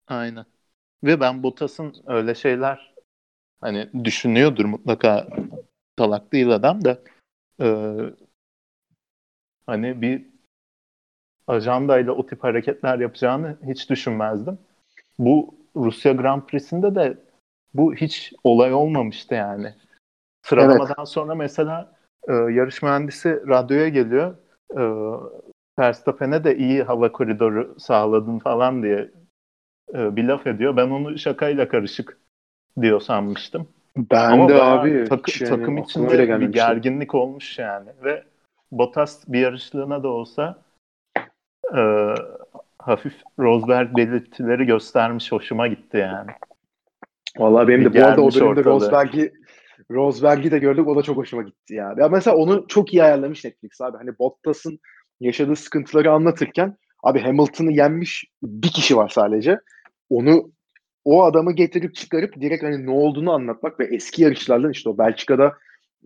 [0.07, 0.45] Aynen.
[1.03, 2.95] Ve ben Bottas'ın öyle şeyler
[3.61, 5.27] hani düşünüyordur mutlaka
[5.99, 6.99] salak değil adam da
[7.61, 7.95] e,
[9.67, 10.25] hani bir
[11.47, 14.59] ajandayla o tip hareketler yapacağını hiç düşünmezdim.
[15.19, 17.17] Bu Rusya Grand Prix'sinde de
[17.73, 19.73] bu hiç olay olmamıştı yani.
[20.41, 21.07] Sıralamadan evet.
[21.07, 21.94] sonra mesela
[22.27, 24.35] e, yarış mühendisi radyoya geliyor.
[24.71, 24.83] E,
[25.79, 29.11] Verstappen'e de iyi hava koridoru sağladın falan diye
[29.93, 30.77] e, bir laf ediyor.
[30.77, 32.17] Ben onu şakayla karışık
[32.81, 33.67] diyor sanmıştım.
[33.97, 38.23] Ben Ama de abi takı, yani, takım içinde bir gerginlik olmuş yani ve
[38.71, 40.61] Bottas bir yarışlığına da olsa
[41.75, 42.13] e,
[42.79, 46.31] hafif Rosberg belirtileri göstermiş hoşuma gitti yani.
[47.37, 49.33] Vallahi benim de bu arada o dönemde Rosberg'i
[49.91, 50.87] Rosberg'i de gördük.
[50.87, 51.95] O da çok hoşuma gitti ya.
[51.97, 53.97] Ya mesela onu çok iyi ayarlamış Netflix abi.
[53.97, 54.79] Hani Bottas'ın
[55.19, 59.59] yaşadığı sıkıntıları anlatırken abi Hamilton'ı yenmiş bir kişi var sadece.
[60.09, 60.51] Onu
[61.05, 65.53] o adamı getirip çıkarıp direkt hani ne olduğunu anlatmak ve eski yarışlardan işte o Belçika'da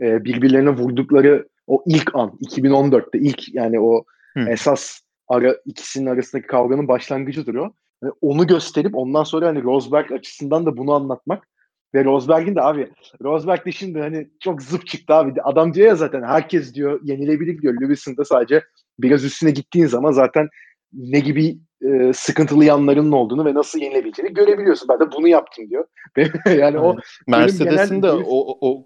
[0.02, 4.50] e, birbirlerine vurdukları o ilk an 2014'te ilk yani o Hı.
[4.50, 7.74] esas ara ikisinin arasındaki kavganın başlangıcıdır o.
[8.04, 11.48] Yani onu gösterip ondan sonra hani Rosberg açısından da bunu anlatmak
[11.95, 12.89] ve Rosberg'in de abi
[13.23, 15.41] Rosberg de şimdi hani çok zıp çıktı abi.
[15.41, 17.82] Adam diyor ya zaten herkes diyor yenilebilir diyor.
[17.82, 18.63] Lewis'in de sadece
[18.99, 20.49] biraz üstüne gittiğin zaman zaten
[20.93, 24.89] ne gibi e, sıkıntılı yanlarının olduğunu ve nasıl yenilebileceğini görebiliyorsun.
[24.89, 25.86] Ben de bunu yaptım diyor.
[26.58, 26.95] yani o
[27.28, 28.86] Mercedes'in de o, o,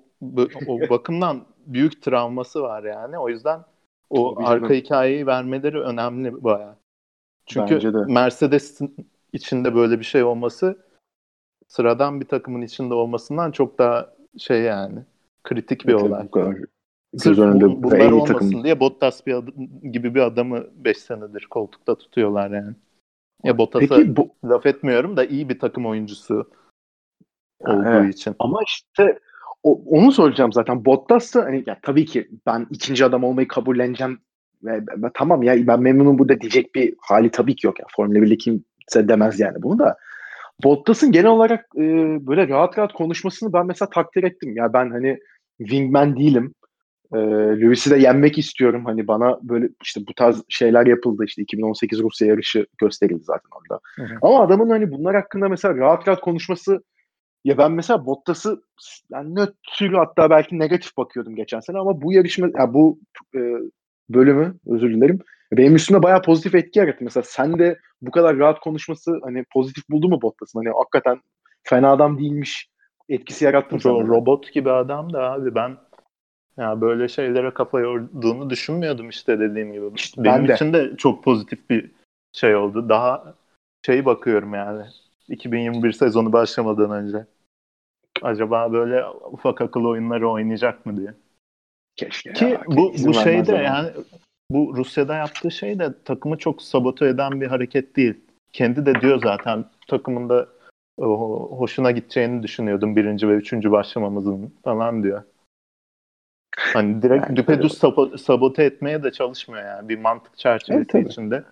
[0.68, 3.20] o bakımdan büyük travması var yani.
[3.20, 3.60] O yüzden
[4.10, 4.82] o Tabii arka canım.
[4.82, 6.76] hikayeyi vermeleri önemli bayağı.
[7.46, 8.96] Çünkü Mercedes'in
[9.34, 10.83] içinde böyle bir şey olması
[11.68, 15.00] sıradan bir takımın içinde olmasından çok daha şey yani
[15.44, 16.24] kritik bir olay.
[16.24, 16.56] Bu kadar
[17.18, 18.64] Sırf bu, bunlar olmasın takım.
[18.64, 19.54] diye Bottas bir adam,
[19.92, 22.76] gibi bir adamı 5 senedir koltukta tutuyorlar yani.
[23.44, 24.30] Ya Bottas'a Peki, bu...
[24.46, 26.52] laf etmiyorum da iyi bir takım oyuncusu
[27.60, 28.14] olduğu evet.
[28.14, 28.36] için.
[28.40, 29.20] Ama işte
[29.64, 30.86] o, onu soracağım zaten.
[30.86, 34.20] Bottas da hani ya tabii ki ben ikinci adam olmayı kabulleneceğim
[34.64, 37.86] ve ben, tamam ya ben memnunum burada diyecek bir hali tabii ki yok ya.
[37.96, 39.98] Formula 1'de kimse demez yani bunu da.
[40.64, 41.82] Bottas'ın genel olarak e,
[42.28, 44.56] böyle rahat rahat konuşmasını ben mesela takdir ettim.
[44.56, 45.20] Ya ben hani
[45.58, 46.54] wingman değilim.
[47.14, 47.18] E,
[47.62, 48.86] Lewis'i de yenmek istiyorum.
[48.86, 51.24] Hani bana böyle işte bu tarz şeyler yapıldı.
[51.26, 53.82] İşte 2018 Rusya yarışı gösterildi zaten orada.
[53.96, 54.18] Hı hı.
[54.22, 56.84] Ama adamın hani bunlar hakkında mesela rahat rahat konuşması
[57.44, 58.62] ya ben mesela Bottas'ı
[59.12, 63.00] yani nötr hatta belki negatif bakıyordum geçen sene ama bu yarışma ya bu
[63.36, 63.40] e,
[64.10, 65.20] bölümü özür dilerim.
[65.58, 67.04] Benim üstüme bayağı pozitif etki yarattı.
[67.04, 70.60] Mesela sen de bu kadar rahat konuşması hani pozitif buldu mu Bottas'ın?
[70.60, 71.22] Hani hakikaten
[71.64, 72.70] fena adam değilmiş
[73.10, 73.82] etkisi yarattı mı?
[73.82, 75.78] Ro- robot gibi adam da abi ben
[76.58, 79.86] ya böyle şeylere kafa yorduğunu düşünmüyordum işte dediğim gibi.
[79.96, 80.54] İşte Benim de.
[80.54, 81.92] için de çok pozitif bir
[82.34, 82.90] şey oldu.
[82.90, 83.36] Daha
[83.86, 84.86] şey bakıyorum yani
[85.28, 87.26] 2021 sezonu başlamadan önce.
[88.22, 91.14] Acaba böyle ufak akıl oyunları oynayacak mı diye.
[91.96, 92.34] Keşke.
[92.34, 93.90] Ki ya, bu bu şeyde yani
[94.54, 98.14] bu Rusya'da yaptığı şey de takımı çok sabote eden bir hareket değil.
[98.54, 100.48] Kendi de diyor zaten takımında
[100.98, 101.08] o,
[101.60, 105.24] hoşuna gideceğini düşünüyordum birinci ve üçüncü başlamamızın falan diyor.
[106.58, 111.44] Hani direkt yani, düpedüz sabote, sabote etmeye de çalışmıyor yani bir mantık çerçevesi evet, içinde.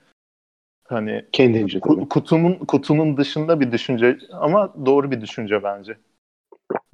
[0.88, 5.98] Hani kendince ku, kutunun kutunun dışında bir düşünce ama doğru bir düşünce bence.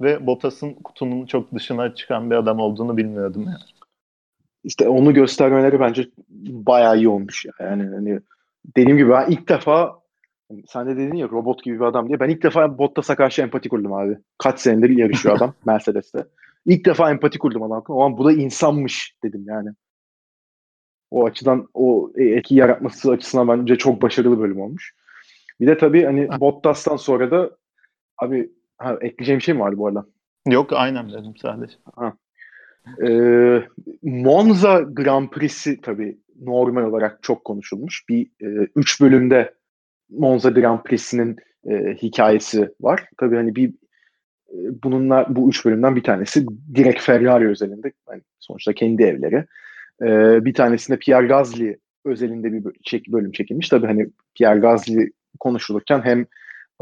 [0.00, 3.77] Ve Bottas'ın kutunun çok dışına çıkan bir adam olduğunu bilmiyordum yani.
[4.64, 6.10] İşte onu göstermeleri bence
[6.50, 7.46] bayağı iyi olmuş.
[7.60, 8.20] Yani hani
[8.76, 10.00] dediğim gibi ben ilk defa
[10.66, 12.20] sen de dedin ya robot gibi bir adam diye.
[12.20, 14.18] Ben ilk defa Bottas'a karşı empati kurdum abi.
[14.38, 16.26] Kaç senedir yarışıyor adam Mercedes'te.
[16.66, 17.84] İlk defa empati kurdum adam.
[17.88, 19.70] Ama bu da insanmış dedim yani.
[21.10, 24.94] O açıdan o etki yaratması açısından bence çok başarılı bölüm olmuş.
[25.60, 27.50] Bir de tabii hani Bottas'tan sonra da
[28.18, 30.06] abi ha, ekleyeceğim bir şey mi vardı bu arada?
[30.48, 31.74] Yok aynen dedim sadece.
[31.94, 32.12] Ha.
[33.02, 33.62] Ee,
[34.02, 38.04] Monza Grand Prix'si tabii normal olarak çok konuşulmuş.
[38.08, 39.54] Bir e, üç bölümde
[40.10, 41.36] Monza Grand Prix'sinin
[41.70, 43.04] e, hikayesi var.
[43.18, 43.68] Tabii hani bir
[44.48, 47.92] e, bununla bu üç bölümden bir tanesi direkt Ferrari özelinde.
[48.10, 49.44] Yani sonuçta kendi evleri.
[50.02, 53.68] E, bir tanesinde Pierre Gasly özelinde bir çek, bölüm çekilmiş.
[53.68, 56.26] Tabii hani Pierre Gasly konuşulurken hem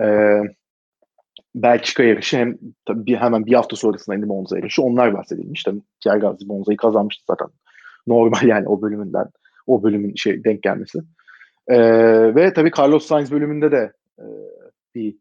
[0.03, 0.40] e,
[1.57, 4.83] Belçika yarışı hem bir, hemen bir hafta sonrasında indi Monza yarışı.
[4.83, 5.62] Onlar bahsedilmiş.
[5.62, 7.49] Tabii Pierre Gasly Monza'yı kazanmıştı zaten.
[8.07, 9.27] Normal yani o bölümünden
[9.66, 10.99] o bölümün şey denk gelmesi.
[11.69, 14.25] Ee, ve tabii Carlos Sainz bölümünde de e,
[14.95, 15.16] bir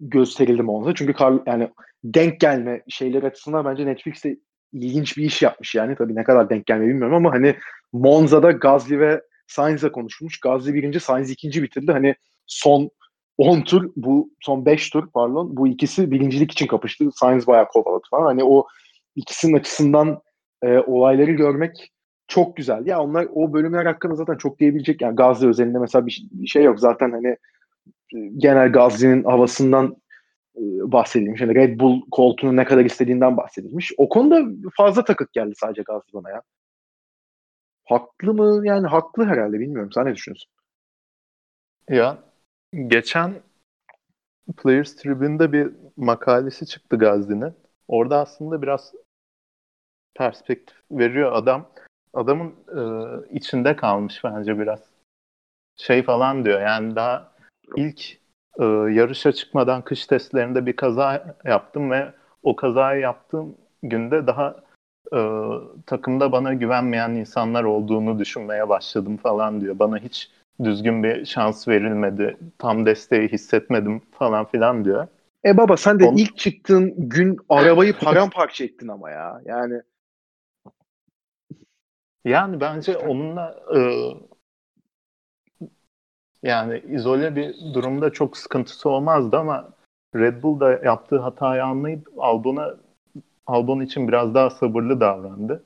[0.00, 0.94] gösterildi Monza.
[0.94, 1.70] Çünkü Carl, yani
[2.04, 4.36] denk gelme şeyler açısından bence Netflix'te
[4.72, 5.96] ilginç bir iş yapmış yani.
[5.96, 7.56] Tabii ne kadar denk gelme bilmiyorum ama hani
[7.92, 10.40] Monza'da Gasly ve Sainz'e konuşulmuş.
[10.40, 11.92] Gasly birinci, Sainz ikinci bitirdi.
[11.92, 12.14] Hani
[12.46, 12.90] son
[13.38, 17.04] 10 tur bu son 5 tur pardon bu ikisi birincilik için kapıştı.
[17.14, 18.24] Sainz bayağı kovaladı falan.
[18.24, 18.66] Hani o
[19.16, 20.20] ikisinin açısından
[20.62, 21.92] e, olayları görmek
[22.28, 22.86] çok güzel.
[22.86, 25.00] Ya onlar o bölümler hakkında zaten çok diyebilecek.
[25.00, 26.80] Yani Gazze özelinde mesela bir, bir şey yok.
[26.80, 27.36] Zaten hani
[28.14, 29.96] e, genel Gazze'nin havasından
[30.56, 31.40] e, bahsedilmiş.
[31.40, 33.92] Yani Red Bull koltuğunu ne kadar istediğinden bahsedilmiş.
[33.98, 34.42] O konuda
[34.76, 36.42] fazla takık geldi sadece Gazze bana ya.
[37.84, 38.66] Haklı mı?
[38.66, 39.90] Yani haklı herhalde bilmiyorum.
[39.94, 40.50] Sen ne düşünüyorsun?
[41.90, 42.18] Ya
[42.72, 43.34] geçen
[44.56, 47.54] Players Tribune'da bir makalesi çıktı Gazze'nin.
[47.88, 48.92] Orada aslında biraz
[50.14, 51.68] perspektif veriyor adam.
[52.14, 52.82] Adamın e,
[53.34, 54.80] içinde kalmış bence biraz.
[55.76, 57.32] Şey falan diyor yani daha
[57.76, 58.18] ilk
[58.60, 64.56] e, yarışa çıkmadan kış testlerinde bir kaza yaptım ve o kazayı yaptığım günde daha
[65.12, 65.20] e,
[65.86, 69.78] takımda bana güvenmeyen insanlar olduğunu düşünmeye başladım falan diyor.
[69.78, 70.30] Bana hiç
[70.64, 72.36] düzgün bir şans verilmedi.
[72.58, 75.06] Tam desteği hissetmedim falan filan diyor.
[75.44, 76.16] E baba sen de On...
[76.16, 79.42] ilk çıktığın gün arabayı paramparça ettin ama ya.
[79.44, 79.82] Yani
[82.24, 83.80] yani bence onunla e,
[86.42, 89.68] yani izole bir durumda çok sıkıntısı olmazdı ama
[90.14, 92.74] Red Bull da yaptığı hatayı anlayıp Albon'a
[93.46, 95.64] Albon için biraz daha sabırlı davrandı.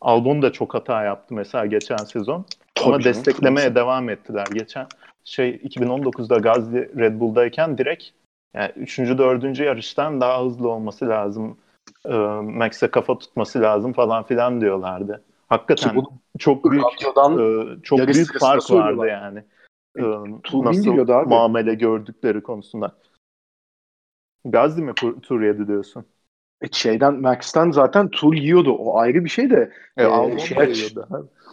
[0.00, 2.46] Albon da çok hata yaptı mesela geçen sezon.
[2.78, 3.74] Tabii ama canım, desteklemeye tabii.
[3.74, 4.46] devam ettiler.
[4.52, 4.86] Geçen
[5.24, 8.04] şey 2019'da Gazli Red Bull'dayken direkt
[8.54, 8.98] yani 3.
[8.98, 9.58] 4.
[9.58, 11.56] yarıştan daha hızlı olması lazım.
[12.06, 15.24] E, Max'e kafa tutması lazım falan filan diyorlardı.
[15.48, 19.44] Hakikaten bu, çok büyük e, çok büyük fark vardı yani.
[19.98, 20.02] E,
[20.52, 21.28] nasıl abi.
[21.28, 22.96] muamele gördükleri konusunda.
[24.44, 26.04] Gazli mi tur yedi diyorsun?
[26.62, 28.72] E şeyden Max'ten zaten tur yiyordu.
[28.72, 29.72] O ayrı bir şey de.
[29.96, 30.58] E, e, şey.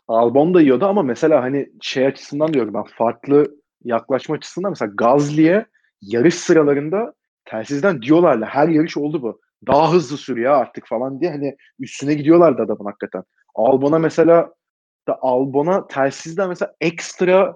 [0.08, 5.66] Albon da yiyordu ama mesela hani şey açısından diyorum ben farklı yaklaşma açısından mesela Gazli'ye
[6.02, 7.14] yarış sıralarında
[7.46, 9.40] telsizden diyorlarla her yarış oldu bu.
[9.68, 13.24] Daha hızlı sürüyor artık falan diye hani üstüne gidiyorlardı adamın hakikaten.
[13.56, 14.54] Albon'a mesela
[15.08, 17.56] da Albon'a telsizden mesela ekstra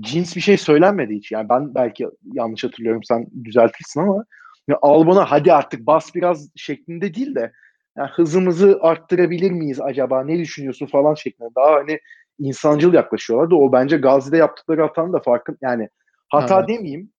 [0.00, 1.32] cins bir şey söylenmedi hiç.
[1.32, 4.24] Yani ben belki yanlış hatırlıyorum sen düzeltirsin ama
[4.68, 7.52] ya Albon'a hadi artık bas biraz şeklinde değil de
[7.96, 12.00] yani hızımızı arttırabilir miyiz acaba ne düşünüyorsun falan şeklinde daha hani
[12.38, 13.54] insancıl yaklaşıyorlardı.
[13.54, 15.88] O bence Gazi'de yaptıkları hatanın da farkın yani
[16.28, 16.68] hata evet.
[16.68, 17.10] demeyeyim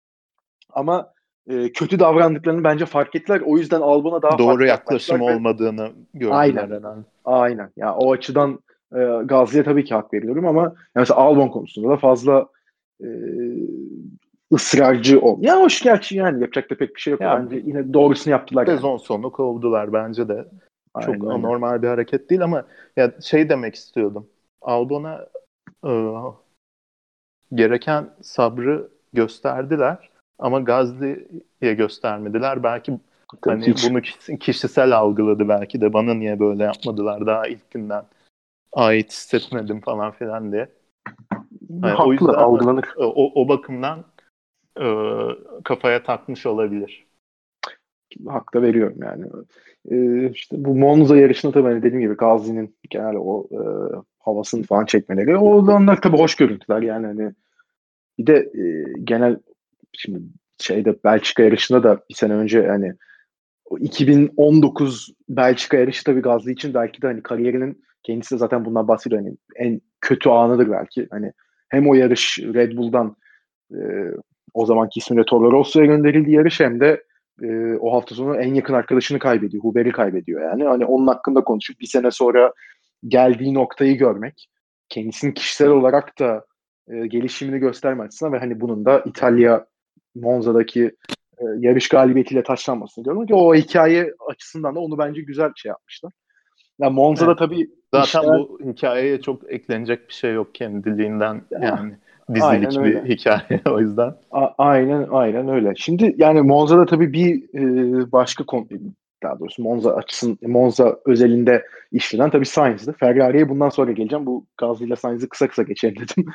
[0.74, 1.14] ama
[1.48, 3.42] e, kötü davrandıklarını bence fark ettiler.
[3.46, 6.68] O yüzden Albon'a daha doğru yaklaşım olmadığını gördüler Aynen.
[6.70, 7.04] herhalde.
[7.26, 7.64] Aynen.
[7.64, 8.60] Ya yani o açıdan
[8.96, 12.48] e, Gazi'ye tabii ki hak veriyorum ama yani mesela Albon konusunda da fazla
[13.04, 13.08] e,
[14.54, 15.38] ısrarcı ol.
[15.42, 17.22] Ya hoş gerçi yani yapacak da pek bir şey yok.
[17.22, 18.66] Yani, bence yine doğrusunu yaptılar.
[18.66, 19.00] Sezon yani.
[19.00, 20.46] sonu kovdular bence de.
[21.02, 21.42] Çok Aynen.
[21.42, 24.30] normal bir hareket değil ama ya şey demek istiyordum.
[24.62, 25.28] Albon'a
[25.86, 25.92] e,
[27.54, 32.64] gereken sabrı gösterdiler ama Gazli'ye göstermediler.
[32.64, 33.00] Belki
[33.46, 33.90] hani hiç.
[33.90, 34.02] bunu
[34.40, 38.04] kişisel algıladı belki de bana niye böyle yapmadılar daha ilk günden
[38.74, 40.70] ait hissetmedim falan filan diye.
[41.70, 42.86] Yani Haklı, o yüzden algılanır.
[42.98, 44.06] O, o bakımdan
[44.82, 44.86] e,
[45.64, 47.07] kafaya takmış olabilir.
[48.28, 49.26] Hak da veriyorum yani.
[49.92, 53.60] E, işte bu Monza yarışında tabii hani dediğim gibi Gazi'nin genel o e,
[54.20, 55.38] havasını falan çekmeleri.
[55.38, 57.32] O onlar tabii hoş görüntüler yani hani
[58.18, 59.40] bir de e, genel
[59.94, 60.20] şimdi
[60.60, 62.94] şeyde Belçika yarışında da bir sene önce yani
[63.80, 69.22] 2019 Belçika yarışı tabii Gazli için belki de hani kariyerinin kendisi de zaten bundan bahsediyor.
[69.22, 71.08] Hani en kötü anıdır belki.
[71.12, 71.32] Hani
[71.70, 73.16] hem o yarış Red Bull'dan
[73.72, 73.80] e,
[74.54, 77.04] o zamanki ismiyle Toro Rosso'ya gönderildiği yarış hem de
[77.44, 79.64] e, o hafta sonu en yakın arkadaşını kaybediyor.
[79.64, 80.64] Huber'i kaybediyor yani.
[80.64, 82.54] Hani onun hakkında konuşup bir sene sonra
[83.08, 84.48] geldiği noktayı görmek
[84.90, 86.46] kendisinin kişisel olarak da
[86.88, 89.66] e, gelişimini gösterme ve hani bunun da İtalya
[90.16, 90.86] Monza'daki
[91.38, 93.30] e, yarış galibiyetiyle taşlanmasını görmek.
[93.34, 96.14] O hikaye açısından da onu bence güzel şey yapmışlar.
[96.80, 97.40] Yani Monza'da evet.
[97.40, 98.40] tabii zaten işler...
[98.40, 101.98] bu hikayeye çok eklenecek bir şey yok kendiliğinden yani
[102.36, 103.04] dizilik bir öyle.
[103.06, 104.14] hikaye o yüzden.
[104.32, 105.74] A- aynen aynen öyle.
[105.76, 108.68] Şimdi yani Monza'da tabii bir e, başka konu
[109.24, 112.96] daha doğrusu Monza açısın Monza özelinde işlenen tabii Sainz'dı.
[113.00, 114.26] Ferrari'ye bundan sonra geleceğim.
[114.26, 116.26] Bu Gazli ile Sainz'ı kısa kısa geçelim dedim.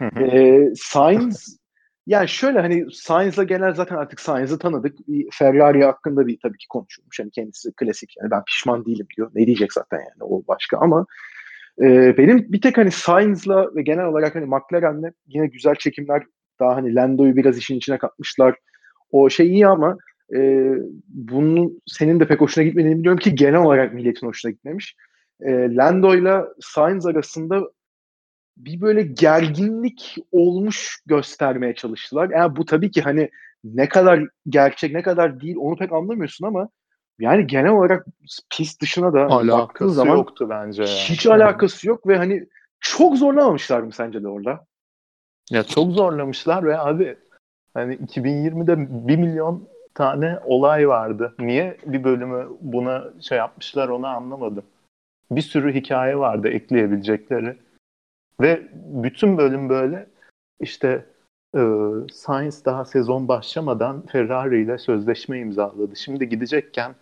[0.30, 1.62] e, Sainz
[2.06, 4.96] yani şöyle hani Sainz'la genel zaten artık Sainz'ı tanıdık.
[5.32, 7.20] Ferrari hakkında bir tabii ki konuşulmuş.
[7.20, 9.30] Hani kendisi klasik yani ben pişman değilim diyor.
[9.34, 11.06] Ne diyecek zaten yani o başka ama
[11.80, 16.22] e, benim bir tek hani Sainz'la ve genel olarak hani McLaren'le yine güzel çekimler
[16.60, 18.54] daha hani Lando'yu biraz işin içine katmışlar.
[19.10, 19.96] O şey iyi ama
[20.34, 20.72] e,
[21.08, 24.96] bunun senin de pek hoşuna gitmediğini biliyorum ki genel olarak milletin hoşuna gitmemiş.
[25.40, 27.62] E, Lando'yla Sainz arasında
[28.56, 32.30] bir böyle gerginlik olmuş göstermeye çalıştılar.
[32.30, 33.30] Yani bu tabii ki hani
[33.64, 36.68] ne kadar gerçek ne kadar değil onu pek anlamıyorsun ama
[37.18, 38.06] yani genel olarak
[38.50, 40.82] pist dışına da alakası zaman yoktu bence.
[40.82, 40.92] Yani.
[40.92, 42.46] Hiç alakası yok ve hani
[42.80, 44.66] çok zorlamamışlar mı sence de orada?
[45.50, 47.16] Ya çok zorlamışlar ve abi
[47.74, 51.34] hani 2020'de 1 milyon tane olay vardı.
[51.38, 54.64] Niye bir bölümü buna şey yapmışlar onu anlamadım.
[55.30, 57.56] Bir sürü hikaye vardı ekleyebilecekleri.
[58.40, 60.06] Ve bütün bölüm böyle
[60.60, 61.06] işte
[61.56, 61.60] e,
[62.12, 65.96] Sainz daha sezon başlamadan Ferrari ile sözleşme imzaladı.
[65.96, 66.94] Şimdi gidecekken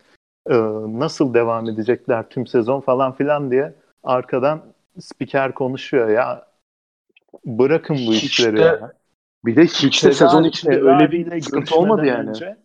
[0.47, 0.55] e,
[0.87, 4.63] nasıl devam edecekler tüm sezon falan filan diye arkadan
[5.01, 6.47] spiker konuşuyor ya.
[7.45, 8.93] Bırakın bu hiç işleri de, ya.
[9.45, 12.29] Bir de hiç de sezon içinde öyle bir sıkıntı olmadı yani.
[12.29, 12.57] Önce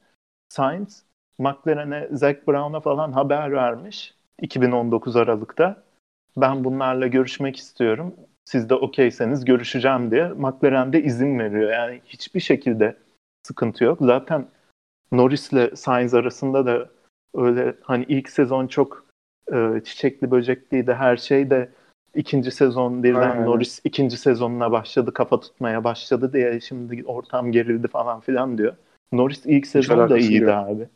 [0.49, 1.03] Sainz
[1.39, 5.83] McLaren'e Zac Brown'a falan haber vermiş 2019 Aralık'ta.
[6.37, 11.71] Ben bunlarla görüşmek istiyorum siz de okeyseniz görüşeceğim diye McLaren de izin veriyor.
[11.71, 12.95] Yani hiçbir şekilde
[13.43, 13.99] sıkıntı yok.
[14.01, 14.45] Zaten
[15.11, 16.89] Norris ile Sainz arasında da
[17.35, 19.05] öyle hani ilk sezon çok
[19.53, 21.69] e, çiçekli böcekliydi her şey de
[22.15, 23.45] ikinci sezon birden Aynen.
[23.45, 28.75] Norris ikinci sezonuna başladı kafa tutmaya başladı diye şimdi ortam gerildi falan filan diyor.
[29.11, 30.53] Norris ilk sezon da iyiydi yok.
[30.53, 30.87] abi.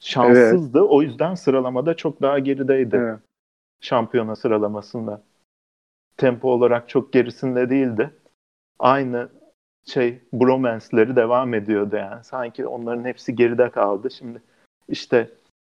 [0.00, 0.78] Şanssızdı.
[0.78, 0.88] Evet.
[0.90, 2.96] O yüzden sıralamada çok daha gerideydi.
[2.96, 3.18] Evet.
[3.80, 5.22] Şampiyona sıralamasında
[6.16, 8.10] tempo olarak çok gerisinde değildi.
[8.78, 9.28] Aynı
[9.84, 12.24] şey bromance'leri devam ediyordu yani.
[12.24, 14.10] Sanki onların hepsi geride kaldı.
[14.10, 14.42] Şimdi
[14.88, 15.30] işte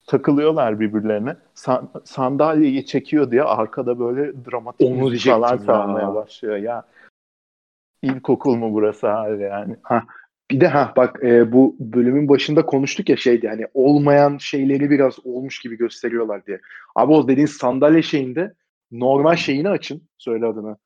[0.08, 1.36] takılıyorlar birbirlerine.
[1.54, 6.58] San, sandalyeyi çekiyor diye arkada böyle dramatik Onu müzikalar çalmaya başlıyor.
[6.58, 6.84] Ya
[8.02, 9.76] ilkokul mu burası abi yani?
[9.82, 10.04] Ha.
[10.52, 15.26] Bir de ha bak e, bu bölümün başında konuştuk ya şeydi hani olmayan şeyleri biraz
[15.26, 16.60] olmuş gibi gösteriyorlar diye.
[16.96, 18.54] Abi o dediğin sandalye şeyinde
[18.92, 20.10] normal şeyini açın.
[20.18, 20.78] Söyle adını.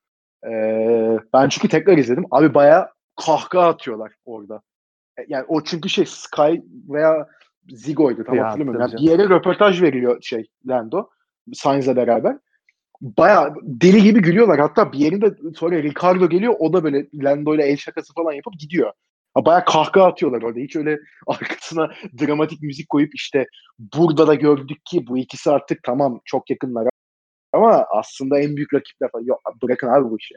[0.46, 2.24] Ee, ben çünkü tekrar izledim.
[2.30, 2.90] Abi baya
[3.26, 4.62] kahkaha atıyorlar orada.
[5.18, 6.54] E, yani o çünkü şey Sky
[6.88, 7.28] veya
[7.68, 8.80] Zigo'ydu tam Ya, hatırlamıyorum.
[8.80, 11.08] Yani bir yere röportaj veriyor şey Lando.
[11.52, 12.38] Sainz'la beraber.
[13.00, 14.60] Baya deli gibi gülüyorlar.
[14.60, 16.54] Hatta bir yerinde sonra Ricardo geliyor.
[16.58, 18.92] O da böyle Lando ile el şakası falan yapıp gidiyor.
[19.36, 20.58] Baya kahkaha atıyorlar orada.
[20.58, 21.90] Hiç öyle arkasına
[22.20, 23.46] dramatik müzik koyup işte
[23.78, 26.88] burada da gördük ki bu ikisi artık tamam çok yakınlar
[27.52, 29.24] ama aslında en büyük rakipler falan.
[29.24, 30.34] Yok bırakın abi bu işi.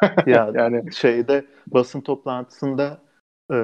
[0.26, 3.00] Ya Yani şeyde basın toplantısında
[3.52, 3.56] e,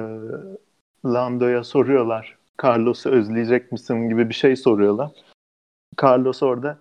[1.05, 2.37] Lando'ya soruyorlar.
[2.63, 5.11] Carlos'u özleyecek misin gibi bir şey soruyorlar.
[6.03, 6.77] Carlos orada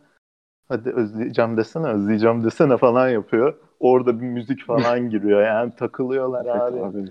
[0.69, 3.55] hadi özleyeceğim desene özleyeceğim desene falan yapıyor.
[3.81, 5.43] Orada bir müzik falan giriyor.
[5.43, 6.81] Yani takılıyorlar Evet abi.
[6.81, 7.11] abi.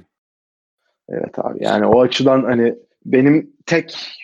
[1.10, 1.64] Evet abi.
[1.64, 2.76] Yani o açıdan hani
[3.06, 4.18] benim tek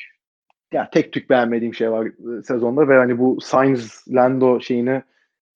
[0.74, 5.02] ya tek tük beğenmediğim şey var e, sezonda ve hani bu Sainz Lando şeyini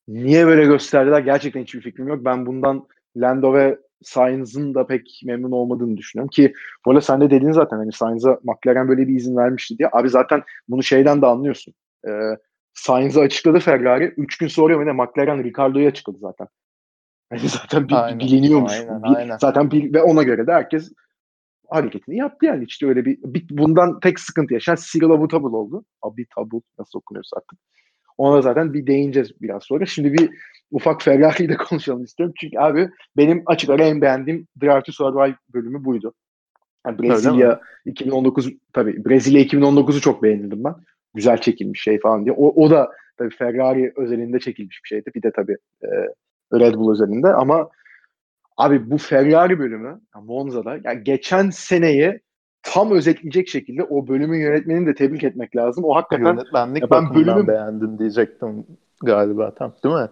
[0.07, 2.26] niye böyle gösterdiler gerçekten hiçbir fikrim yok.
[2.26, 2.88] Ben bundan
[3.18, 6.53] Lando ve Sainz'ın da pek memnun olmadığını düşünüyorum ki
[6.86, 9.89] bu arada sen de dedin zaten hani Sainz'a McLaren böyle bir izin vermişti diye.
[9.91, 11.74] Abi zaten bunu şeyden de anlıyorsun.
[12.07, 12.11] Ee,
[12.74, 14.13] Sainz'ı açıkladı Ferrari.
[14.18, 16.47] Üç gün sonra mı ne McLaren Ricardo'yu açıkladı zaten.
[17.30, 18.72] Hani zaten bir, Aynen, biliniyormuş.
[18.72, 19.38] aynen, Bir- aynen.
[19.38, 20.91] Zaten bir, ve ona göre de herkes
[21.70, 22.65] hareketini yaptı yani.
[22.68, 25.86] İşte öyle bir, bir bundan tek sıkıntı yaşayan Cyril Abiteboul oldu.
[26.01, 27.59] Abiteboul nasıl okunuyorsa artık.
[28.18, 29.86] Ona zaten bir değineceğiz biraz sonra.
[29.86, 30.30] Şimdi bir
[30.72, 32.34] ufak Ferrari'yi de konuşalım istiyorum.
[32.39, 36.13] Çünkü abi benim açık ara en beğendiğim Drive to Survive bölümü buydu.
[36.88, 40.76] Yani Brezilya 2019 tabii Brezilya 2019'u çok beğendim ben.
[41.13, 42.36] Güzel çekilmiş şey falan diye.
[42.38, 45.11] O, o da tabii Ferrari özelinde çekilmiş bir şeydi.
[45.15, 45.89] Bir de tabii e,
[46.53, 47.70] Red Bull özelinde ama
[48.57, 52.19] abi bu Ferrari bölümü yani Monza'da yani geçen seneyi
[52.63, 55.83] tam özetleyecek şekilde o bölümün yönetmenini de tebrik etmek lazım.
[55.83, 58.65] O hakikaten Yönetmenlik Ya ben bölümü- beğendin diyecektim
[59.03, 60.07] galiba tam değil mi?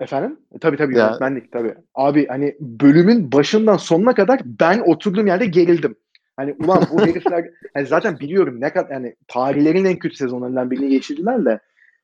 [0.00, 0.38] Efendim?
[0.54, 1.74] E, tabii tabii Ya- yönetmenlik tabii.
[1.94, 5.96] Abi hani bölümün başından sonuna kadar ben oturduğum yerde gerildim.
[6.36, 7.44] Hani ulan bu herifler
[7.74, 11.60] hani zaten biliyorum ne kadar yani tarihlerin en kötü sezonlarından birini geçirdiler de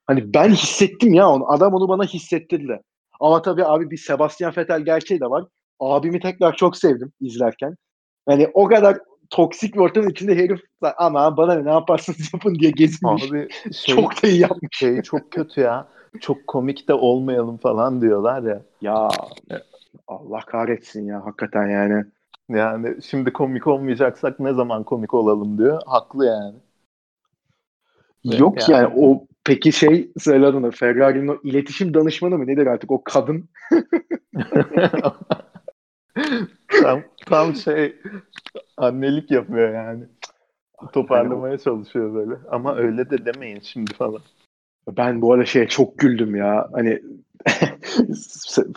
[0.07, 1.53] hani ben hissettim ya onu.
[1.53, 2.81] Adam onu bana hissettirdi.
[3.21, 5.45] Ama tabii abi bir Sebastian Vettel gerçeği de var.
[5.81, 7.77] Abimi tekrar çok sevdim izlerken.
[8.27, 8.99] Hani o kadar
[9.31, 10.61] toksik bir ortamın içinde herif
[10.97, 13.31] ama bana ne, yaparsanız yapın diye gezinmiş.
[13.31, 14.79] Abi şey, çok da iyi yapmış.
[14.79, 15.89] şey çok kötü ya.
[16.21, 18.63] Çok komik de olmayalım falan diyorlar ya.
[18.81, 19.09] Ya
[20.09, 22.05] Allah kahretsin ya hakikaten yani.
[22.49, 25.83] Yani şimdi komik olmayacaksak ne zaman komik olalım diyor.
[25.87, 26.55] Haklı yani.
[28.25, 28.83] Yok yani.
[28.83, 28.95] yani.
[28.97, 33.49] o peki şey söyle adını Ferrari'nin o iletişim danışmanı mı nedir artık o kadın
[36.83, 37.97] tam, tam şey
[38.77, 40.05] annelik yapıyor yani.
[40.93, 42.35] Toparlamaya çalışıyor böyle.
[42.51, 44.21] Ama öyle de demeyin şimdi falan.
[44.97, 47.03] ben bu arada şeye çok güldüm ya hani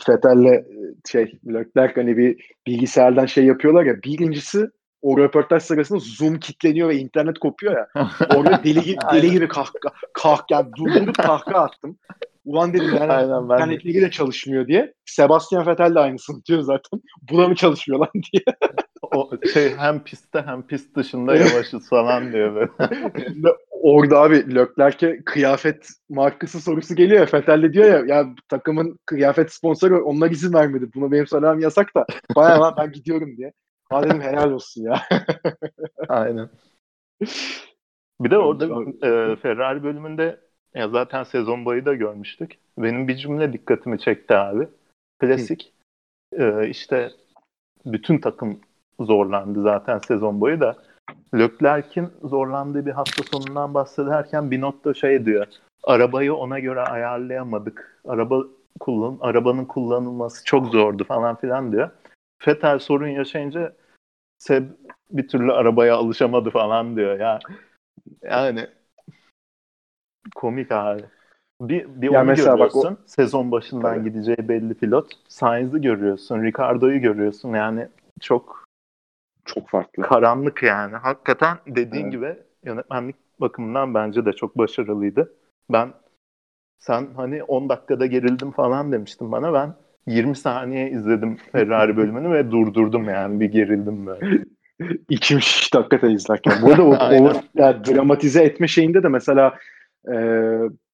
[0.05, 0.65] Fethel'le
[1.05, 4.67] şey Leclerc hani bir bilgisayardan şey yapıyorlar ya birincisi
[5.03, 7.87] o röportaj sırasında Zoom kitleniyor ve internet kopuyor ya.
[8.35, 11.97] Orada deli gibi, deli gibi kahkaha, kah, yani durdurup kahkaha attım.
[12.45, 13.63] Ulan dedim yani Aynen ben de.
[13.63, 14.93] internetleri de çalışmıyor diye.
[15.05, 17.01] Sebastian Vettel de aynısını diyor zaten.
[17.31, 18.43] Buna mı çalışmıyor lan diye.
[19.01, 22.69] O şey hem pistte hem pist dışında yavaşız falan diyor böyle.
[23.71, 27.39] Orada abi Leclerc'e kıyafet markası sorusu geliyor ya.
[27.39, 30.85] Vettel de diyor ya ya takımın kıyafet sponsoru onlar izin vermedi.
[30.95, 32.05] Buna benim söylemem yasak da.
[32.35, 33.53] Bayağı lan ben gidiyorum diye.
[33.89, 35.01] Ha dedim helal olsun ya.
[36.09, 36.49] Aynen.
[38.19, 38.65] Bir de orada
[39.07, 40.39] e, Ferrari bölümünde
[40.73, 42.57] ya zaten sezon boyu da görmüştük.
[42.77, 44.67] Benim bir cümle dikkatimi çekti abi.
[45.19, 45.73] Klasik.
[46.37, 47.11] E, işte
[47.85, 48.59] bütün takım
[48.99, 50.75] zorlandı zaten sezon boyu da.
[51.35, 55.47] Leclerc'in zorlandığı bir hafta sonundan bahsederken Binotto şey diyor.
[55.83, 58.01] Arabayı ona göre ayarlayamadık.
[58.05, 58.43] Araba
[58.79, 61.89] kullan arabanın kullanılması çok zordu falan filan diyor.
[62.47, 63.73] Vettel sorun yaşayınca
[64.37, 64.63] Seb
[65.11, 67.39] bir türlü arabaya alışamadı falan diyor ya.
[68.23, 68.67] Yani
[70.35, 71.03] komik abi.
[71.61, 72.99] Bir, bir Ya onu mesela bak görüyorsun.
[73.05, 74.03] Sezon başından Tabii.
[74.03, 75.11] gideceği belli pilot.
[75.27, 76.43] Sainz'ı görüyorsun.
[76.43, 77.53] Ricardo'yu görüyorsun.
[77.53, 77.87] Yani
[78.21, 78.63] çok
[79.45, 80.03] Çok farklı.
[80.03, 80.95] karanlık yani.
[80.95, 82.11] Hakikaten dediğin Evet.
[82.11, 85.33] gibi yönetmenlik bakımından bence de çok başarılıydı.
[85.69, 85.93] Ben
[86.79, 89.53] sen hani 10 dakikada gerildim falan demiştin bana.
[89.53, 89.73] Ben
[90.07, 94.43] 20 saniye izledim Ferrari bölümünü ve durdurdum yani bir gerildim böyle.
[95.09, 96.53] İçim şişti hakikaten izlerken.
[96.61, 96.91] Bu arada o,
[97.23, 99.55] o ya, dramatize etme şeyinde de mesela
[100.07, 100.15] e,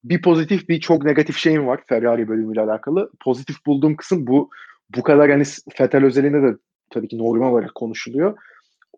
[0.03, 3.11] bir pozitif bir çok negatif şeyim var Ferrari bölümüyle alakalı.
[3.23, 4.49] Pozitif bulduğum kısım bu
[4.95, 5.43] bu kadar hani
[5.81, 6.57] Vettel özelinde de
[6.89, 8.37] tabii ki normal olarak konuşuluyor.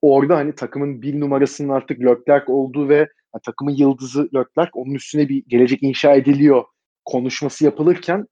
[0.01, 5.29] Orada hani takımın bir numarasının artık Leclerc olduğu ve yani takımın yıldızı Leclerc onun üstüne
[5.29, 6.63] bir gelecek inşa ediliyor
[7.05, 8.27] konuşması yapılırken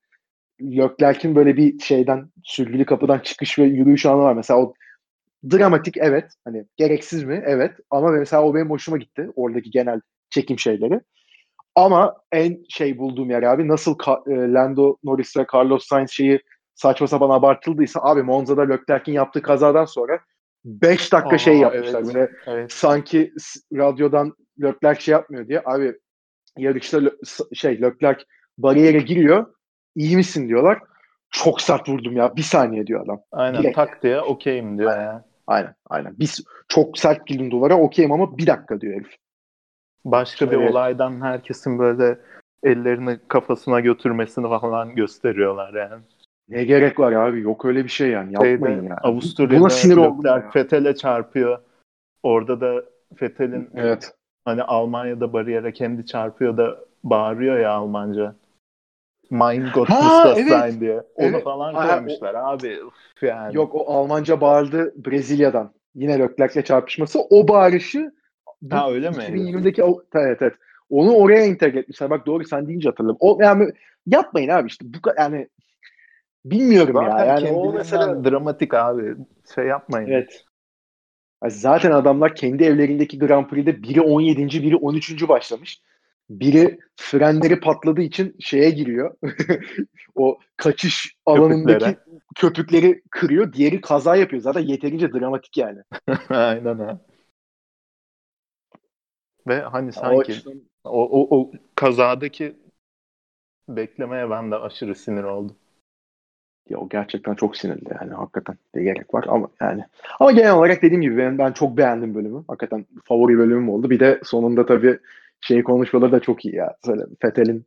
[0.62, 4.34] Leclerc'in böyle bir şeyden sürgülü kapıdan çıkış ve yürüyüş anı var.
[4.34, 4.74] Mesela o
[5.52, 6.32] dramatik evet.
[6.46, 7.44] Hani gereksiz mi?
[7.46, 7.72] Evet.
[7.90, 9.30] Ama mesela o benim hoşuma gitti.
[9.36, 11.02] Oradaki genel çekim şeyleri.
[11.76, 16.40] Ama en şey bulduğum yer abi nasıl Ka- e, Lando Norris ve Carlos Sainz şeyi
[16.76, 20.20] saçma sapan abartıldıysa abi Monza'da Leclerc'in yaptığı kazadan sonra
[20.66, 22.02] 5 dakika Aa, şey yapmışlar.
[22.04, 22.72] evet, Böyle evet.
[22.72, 23.34] sanki
[23.74, 25.62] radyodan Leclerc şey yapmıyor diye.
[25.66, 25.94] Abi
[26.58, 27.02] yarışta
[27.54, 28.24] şey Leclerc
[28.58, 29.54] bariyere giriyor.
[30.00, 30.80] İyi misin diyorlar.
[31.32, 32.36] Çok sert vurdum ya.
[32.36, 33.22] Bir saniye diyor adam.
[33.32, 33.76] Aynen Direkt.
[33.76, 35.26] tak diye okeyim diyor ya.
[35.48, 36.16] Aynen aynen.
[36.20, 39.16] Biz çok sert girdim duvara okeyim ama bir dakika diyor herif.
[40.06, 40.72] Başka bir Evet.
[40.72, 42.20] olaydan herkesin böyle
[42.64, 46.04] ellerini kafasına götürmesini falan gösteriyorlar yani.
[46.50, 47.42] Ne gerek var abi?
[47.42, 48.34] Yok öyle bir şey yani.
[48.34, 48.98] Yapmayın Şeyde, ya.
[49.04, 50.52] Avusturya'da Buna sinir ya.
[50.56, 51.60] Vettel'e çarpıyor.
[52.24, 52.84] Orada da
[53.22, 54.14] Vettel'in Evet.
[54.46, 58.36] hani Almanya'da bariyere kendi çarpıyor da bağırıyor ya Almanca.
[59.30, 60.82] Mein Gott Ha, ist das evet.
[60.82, 60.94] diye.
[61.16, 61.44] Onu Evet.
[61.44, 62.68] falan Ha, koymuşlar abi.
[62.68, 63.56] Üf yani.
[63.56, 65.74] Yok o Almanca bağırdı Brezilya'dan.
[65.96, 67.20] Yine Leclerc'le çarpışması.
[67.30, 68.12] O bağırışı
[68.72, 69.16] Ha, öyle mi?
[69.16, 70.54] 2020'deki o, evet evet.
[70.90, 72.10] Onu oraya entegre etmişler.
[72.10, 73.18] Bak doğru sen deyince hatırladım.
[73.20, 73.72] O yani
[74.08, 75.48] yapmayın abi işte bu yani
[76.46, 77.26] bilmiyorum Zaten ya.
[77.26, 79.16] Yani o mesela dramatik abi.
[79.56, 80.08] Şey yapmayın.
[80.08, 80.46] evet.
[81.48, 84.64] Zaten adamlar kendi evlerindeki Grand Prix'de biri 17.
[84.64, 85.28] biri 13.
[85.28, 85.82] başlamış.
[86.30, 89.16] Biri frenleri patladığı için şeye giriyor.
[90.16, 91.98] o kaçış alanındaki Köpüklere.
[92.36, 93.54] köpükleri kırıyor.
[93.54, 94.42] Diğeri kaza yapıyor.
[94.42, 95.80] Zaten yeterince dramatik yani.
[96.30, 97.00] Aynen ha.
[99.48, 102.56] Ve hani O sanki açıdan- o, o, o kazadaki
[103.70, 105.56] beklemeye ben de aşırı sinir oldum.
[106.70, 109.84] Ya o gerçekten çok sinirli yani hakikaten ne gerek var ama yani
[110.20, 112.44] ama genel olarak dediğim gibi ben, ben çok beğendim bölümü.
[112.48, 113.90] Hakikaten favori bölümüm oldu.
[113.90, 115.00] Bir de sonunda tabii
[115.42, 116.76] şey konuşmaları da çok iyi ya.
[116.86, 117.66] Söyle Vettel'in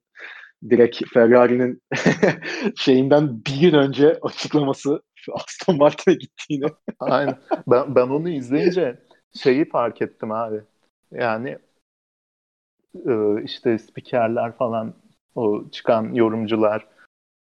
[0.70, 1.82] direkt Ferrari'nin
[2.76, 5.02] şeyinden bir gün önce açıklaması
[5.32, 6.66] Aston Martin'e gittiğini.
[7.00, 7.36] Aynen.
[7.66, 8.98] Ben, ben onu izleyince
[9.42, 10.60] şeyi fark ettim abi.
[11.12, 11.58] Yani
[13.08, 14.94] e, işte spikerler falan
[15.34, 16.86] o çıkan yorumcular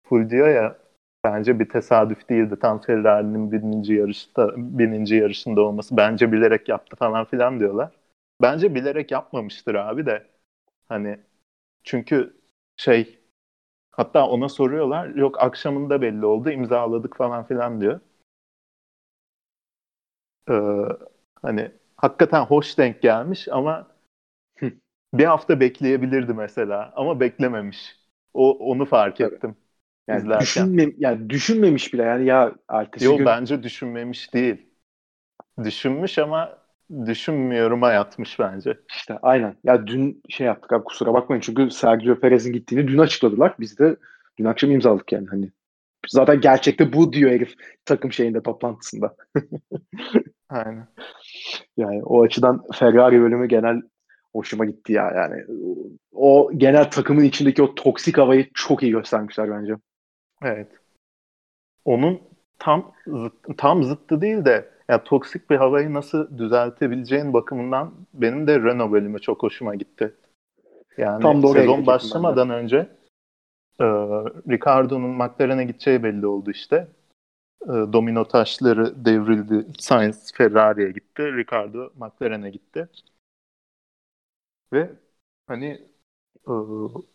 [0.03, 0.77] full diyor ya
[1.23, 2.55] bence bir tesadüf değildi.
[2.61, 8.02] Tam Ferrari'nin bininci yarışta bininci yarışında olması bence bilerek yaptı falan filan diyorlar.
[8.43, 10.27] Bence bilerek yapmamıştır abi de.
[10.89, 11.19] Hani
[11.83, 12.37] çünkü
[12.77, 13.19] şey
[13.91, 17.99] hatta ona soruyorlar yok akşamında belli oldu imzaladık falan filan diyor.
[20.49, 20.53] Ee,
[21.41, 23.87] hani hakikaten hoş denk gelmiş ama
[25.13, 27.95] bir hafta bekleyebilirdi mesela ama beklememiş.
[28.33, 29.35] O onu fark Tabii.
[29.35, 29.55] ettim.
[30.07, 30.41] Yani, İzlerken.
[30.41, 34.69] düşünme, yani düşünmemiş bile yani ya ertesi Yo gün bence düşünmemiş değil.
[35.63, 36.62] Düşünmüş ama
[37.05, 38.77] düşünmüyorum'a yatmış bence.
[38.95, 39.55] işte aynen.
[39.63, 43.55] Ya dün şey yaptık abi kusura bakmayın çünkü Sergio Perez'in gittiğini dün açıkladılar.
[43.59, 43.95] Biz de
[44.39, 45.51] dün akşam imzaladık yani hani.
[46.07, 47.53] Zaten gerçekte bu diyor herif
[47.85, 49.15] takım şeyinde toplantısında.
[50.49, 50.87] Aynen.
[51.77, 53.81] Yani o açıdan Ferrari bölümü genel
[54.33, 55.43] hoşuma gitti ya yani.
[56.11, 59.73] O genel takımın içindeki o toksik havayı çok iyi göstermişler bence.
[60.43, 60.71] Evet.
[61.85, 62.21] Onun
[62.59, 68.59] tam zıt- tam zıttı değil de ya toksik bir havayı nasıl düzeltebileceğin bakımından benim de
[68.59, 70.13] Renault bölümü çok hoşuma gitti.
[70.97, 72.77] Yani Tam da sezon başlamadan önce
[73.79, 73.85] e,
[74.49, 76.87] Ricardo'nun McLaren'e gideceği belli oldu işte.
[77.63, 79.65] E, domino taşları devrildi.
[79.79, 81.23] Sainz Ferrari'ye gitti.
[81.23, 82.89] Ricardo McLaren'e gitti.
[84.73, 84.89] Ve
[85.47, 85.81] hani
[86.47, 86.53] e,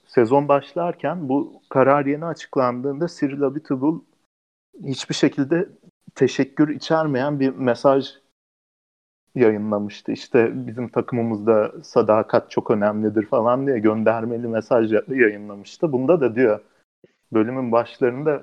[0.06, 4.00] sezon başlarken bu karar yeni açıklandığında Cyril Abiteboul
[4.84, 5.68] hiçbir şekilde
[6.14, 8.08] teşekkür içermeyen bir mesaj
[9.34, 10.12] yayınlamıştı.
[10.12, 15.92] İşte bizim takımımızda sadakat çok önemlidir falan diye göndermeli mesaj ya- yayınlamıştı.
[15.92, 16.60] Bunda da diyor
[17.32, 18.42] bölümün başlarında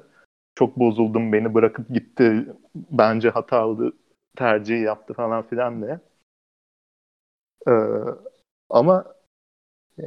[0.55, 3.93] çok bozuldum beni bırakıp gitti bence hatalı
[4.37, 5.99] tercih yaptı falan filan diye.
[7.67, 7.71] Ee,
[8.69, 9.05] ama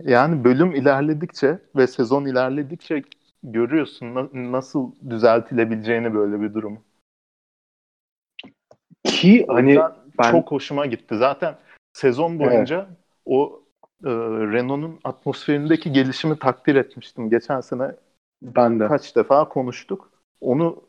[0.05, 3.03] yani bölüm ilerledikçe ve sezon ilerledikçe
[3.43, 6.85] görüyorsun na- nasıl düzeltilebileceğini böyle bir durum.
[9.05, 9.79] Ki hani
[10.19, 11.17] ben çok hoşuma gitti.
[11.17, 11.55] Zaten
[11.93, 12.87] sezon boyunca
[13.25, 13.63] o
[14.05, 14.11] e,
[14.53, 17.31] Renault'un atmosferindeki gelişimi takdir etmiştim.
[17.31, 17.95] Geçen sene
[18.43, 20.11] ben de kaç defa konuştuk.
[20.41, 20.83] Onu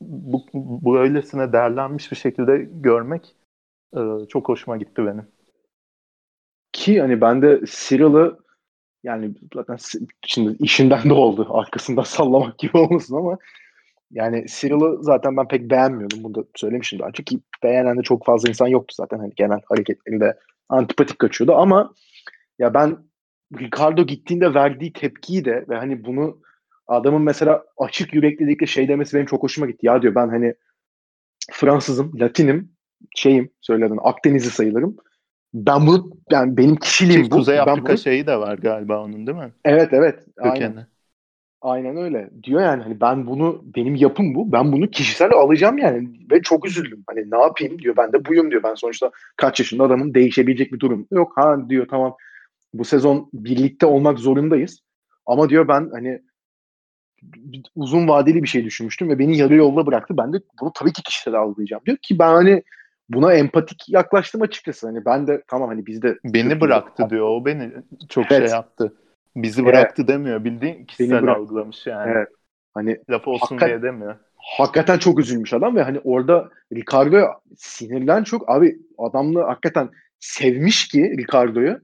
[0.00, 3.34] bu, bu öylesine değerlenmiş bir şekilde görmek
[3.96, 5.26] e, çok hoşuma gitti benim.
[6.72, 8.38] ki hani ben de Cyril'ı
[9.04, 9.76] yani zaten
[10.26, 13.38] şimdi işinden de oldu arkasından sallamak gibi olmasın ama
[14.10, 16.24] yani Cyril'ı zaten ben pek beğenmiyordum.
[16.24, 19.18] Bunu da söylemişim daha önce ki beğenen de çok fazla insan yoktu zaten.
[19.18, 20.38] Hani genel hareketleri de
[20.68, 21.94] antipatik kaçıyordu ama
[22.58, 22.96] ya ben
[23.58, 26.40] Ricardo gittiğinde verdiği tepkiyi de ve hani bunu
[26.86, 29.86] adamın mesela açık yüreklilikle şey demesi benim çok hoşuma gitti.
[29.86, 30.54] Ya diyor ben hani
[31.52, 32.72] Fransızım, Latinim,
[33.16, 34.96] şeyim söyledin Akdenizli sayılırım.
[35.54, 37.36] Ben bunu yani benim kişiliğim Ki bu.
[37.36, 37.98] Kuzey ben Afrika bunu...
[37.98, 39.52] şeyi de var galiba onun değil mi?
[39.64, 40.24] Evet evet.
[40.36, 40.64] Kökeni.
[40.64, 40.86] Aynen.
[41.60, 42.30] Aynen öyle.
[42.42, 44.52] Diyor yani hani ben bunu benim yapım bu.
[44.52, 47.04] Ben bunu kişisel alacağım yani ve çok üzüldüm.
[47.06, 47.96] Hani ne yapayım diyor.
[47.96, 48.62] Ben de buyum diyor.
[48.62, 51.32] Ben sonuçta kaç yaşında adamın değişebilecek bir durum yok.
[51.36, 52.16] Ha diyor tamam
[52.74, 54.80] bu sezon birlikte olmak zorundayız.
[55.26, 56.22] Ama diyor ben hani
[57.74, 60.16] uzun vadeli bir şey düşünmüştüm ve beni yarı yolda bıraktı.
[60.16, 61.82] Ben de bunu tabii ki kişisel algılayacağım.
[61.86, 62.62] Diyor ki ben hani
[63.08, 64.86] buna empatik yaklaştım açıkçası.
[64.86, 67.26] Hani ben de tamam hani bizde beni bıraktı diyor.
[67.28, 67.72] O beni
[68.08, 68.48] çok Evet.
[68.48, 68.92] şey yaptı.
[69.42, 70.44] Bizi bıraktı demiyor.
[70.44, 72.10] Bildiğin kişisel bırak- algılamış yani.
[72.12, 72.28] Evet.
[72.74, 74.16] hani Laf olsun Hakikat- diye demiyor.
[74.58, 77.26] hakikaten çok üzülmüş adam ve hani orada Ricardo
[77.56, 79.88] sinirlen çok abi adamla hakikaten
[80.20, 81.80] sevmiş ki Ricardo'yu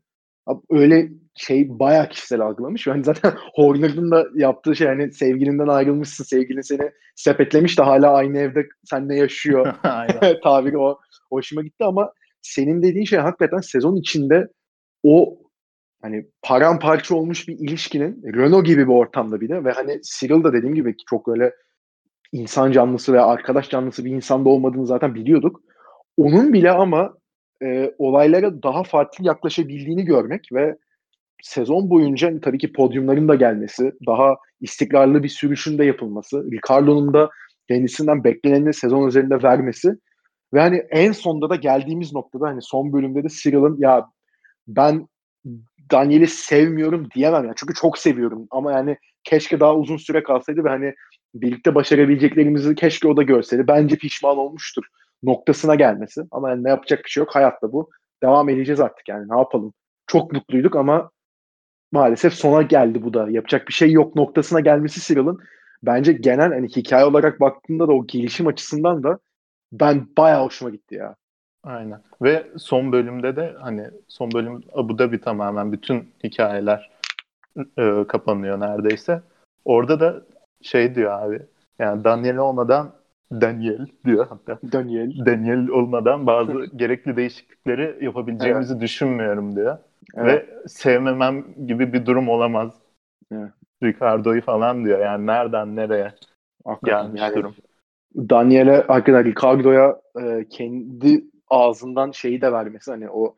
[0.47, 2.87] Abi öyle şey bayağı kişisel algılamış.
[2.87, 8.39] Yani zaten Horner'ın da yaptığı şey hani sevgilinden ayrılmışsın, sevgilin seni sepetlemiş de hala aynı
[8.39, 9.75] evde seninle yaşıyor.
[10.43, 10.99] Tabiri o
[11.31, 14.49] hoşuma gitti ama senin dediğin şey hakikaten sezon içinde
[15.03, 15.39] o
[16.05, 20.53] hani paramparça olmuş bir ilişkinin Renault gibi bir ortamda bir de ve hani Cyril da
[20.53, 21.53] dediğim gibi çok öyle
[22.33, 25.61] insan canlısı ve arkadaş canlısı bir insan da olmadığını zaten biliyorduk.
[26.17, 27.15] Onun bile ama
[27.63, 30.77] e, olaylara daha farklı yaklaşabildiğini görmek ve
[31.43, 37.31] sezon boyunca tabii ki podyumların da gelmesi, daha istikrarlı bir sürüşün de yapılması, Ricardo'nun da
[37.69, 39.97] kendisinden bekleneni sezon üzerinde vermesi
[40.55, 44.07] ve hani en sonda da geldiğimiz noktada hani son bölümde de Cyril'ın ya
[44.67, 45.09] ben
[45.91, 50.69] Daniel'i sevmiyorum diyemem yani çünkü çok seviyorum ama yani keşke daha uzun süre kalsaydı ve
[50.69, 50.95] hani
[51.35, 53.65] birlikte başarabileceklerimizi keşke o da görseydi.
[53.69, 54.85] Bence pişman olmuştur
[55.23, 56.23] noktasına gelmesi.
[56.31, 57.35] Ama yani ne yapacak bir şey yok.
[57.35, 57.91] Hayatta bu.
[58.23, 59.73] Devam edeceğiz artık yani ne yapalım.
[60.07, 61.11] Çok mutluyduk ama
[61.93, 63.31] maalesef sona geldi bu da.
[63.31, 65.39] Yapacak bir şey yok noktasına gelmesi Cyril'ın
[65.83, 69.19] bence genel hani hikaye olarak baktığında da o gelişim açısından da
[69.73, 71.17] ben bayağı hoşuma gitti ya.
[71.65, 72.01] Aynen.
[72.23, 76.91] Ve son bölümde de hani son bölüm Abu Dhabi tamamen bütün hikayeler
[77.79, 79.23] e, kapanıyor neredeyse.
[79.65, 80.23] Orada da
[80.63, 81.43] şey diyor abi.
[81.79, 82.93] Yani Daniel olmadan
[83.33, 84.59] Daniel diyor hatta.
[84.73, 85.27] Daniel.
[85.27, 89.79] Daniel olmadan bazı gerekli değişiklikleri yapabileceğimizi düşünmüyorum diyor.
[90.15, 90.49] Evet.
[90.49, 92.73] Ve sevmemem gibi bir durum olamaz.
[93.33, 93.51] Evet.
[93.83, 94.99] Ricardo'yu falan diyor.
[94.99, 96.13] Yani nereden nereye
[96.65, 97.55] Hakikaten gelmiş yani durum.
[98.17, 103.35] Daniel'e hakikaten Ricardo'ya e, kendi ağzından şeyi de vermesi hani o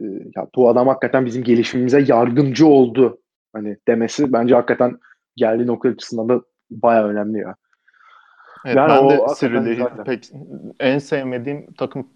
[0.00, 0.04] e,
[0.36, 3.18] ya bu adam hakikaten bizim gelişimimize yardımcı oldu
[3.52, 4.98] hani demesi bence hakikaten
[5.36, 7.54] geldiği nokta açısından da bayağı önemli ya.
[8.64, 10.30] Evet, Yani ben o de Cyril'i pek
[10.80, 12.08] en sevmediğim takım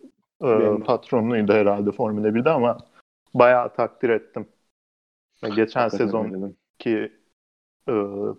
[0.42, 2.78] e, patronuydu herhalde Formula 1'de ama
[3.34, 4.46] bayağı takdir ettim.
[5.56, 7.10] Geçen sezonki öyle.
[7.88, 7.94] e,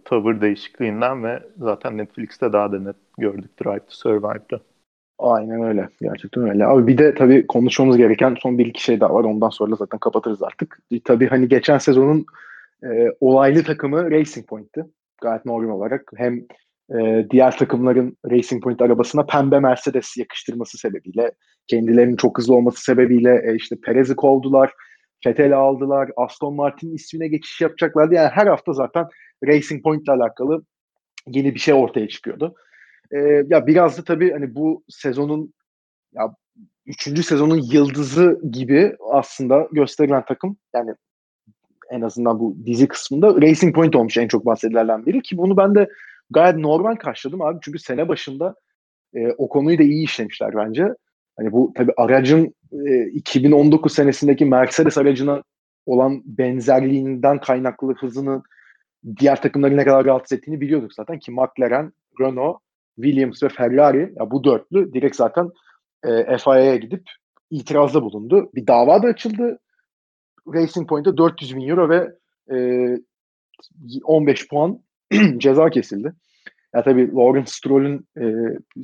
[0.05, 4.59] tavır değişikliğinden ve zaten Netflix'te daha da net gördük Drive to Survive'da.
[5.20, 5.89] Aynen öyle.
[6.01, 6.66] Gerçekten öyle.
[6.66, 9.24] Abi bir de tabii konuşmamız gereken son bir iki şey daha var.
[9.24, 10.80] Ondan sonra zaten kapatırız artık.
[10.91, 12.26] E, tabii hani geçen sezonun
[12.84, 14.86] e, olaylı takımı Racing Point'ti.
[15.22, 16.11] Gayet normal olarak.
[16.16, 16.41] Hem
[16.99, 21.32] e, diğer takımların Racing Point arabasına pembe Mercedes yakıştırması sebebiyle,
[21.68, 24.74] kendilerinin çok hızlı olması sebebiyle e, işte Perez'i kovdular,
[25.28, 28.14] Vettel'i aldılar, Aston Martin ismine geçiş yapacaklardı.
[28.14, 29.07] Yani her hafta zaten
[29.47, 30.64] Racing Point ile alakalı
[31.28, 32.55] yeni bir şey ortaya çıkıyordu.
[33.11, 33.17] E,
[33.49, 35.53] ya biraz da tabii hani bu sezonun
[36.13, 36.35] ya
[36.85, 40.95] üçüncü sezonun yıldızı gibi aslında gösterilen takım yani
[41.91, 45.75] en azından bu dizi kısmında Racing Point olmuş en çok bahsedilen biri ki bunu ben
[45.75, 45.89] de
[46.29, 48.55] gayet normal karşıladım abi çünkü sene başında
[49.15, 50.87] e, o konuyu da iyi işlemişler bence.
[51.37, 52.55] Hani bu tabii aracın
[52.87, 55.43] e, 2019 senesindeki Mercedes aracına
[55.85, 58.43] olan benzerliğinden kaynaklı hızının
[59.17, 62.57] diğer takımları ne kadar rahatsız ettiğini biliyorduk zaten ki McLaren, Renault,
[62.95, 65.49] Williams ve Ferrari ya bu dörtlü direkt zaten
[66.03, 67.03] e, FIA'ya gidip
[67.51, 68.49] itirazda bulundu.
[68.55, 69.59] Bir dava da açıldı.
[70.53, 72.11] Racing Point'e 400 bin euro ve
[72.51, 72.97] e,
[74.03, 74.79] 15 puan
[75.37, 76.13] ceza kesildi.
[76.75, 78.23] Ya tabii Lawrence Stroll'ün e,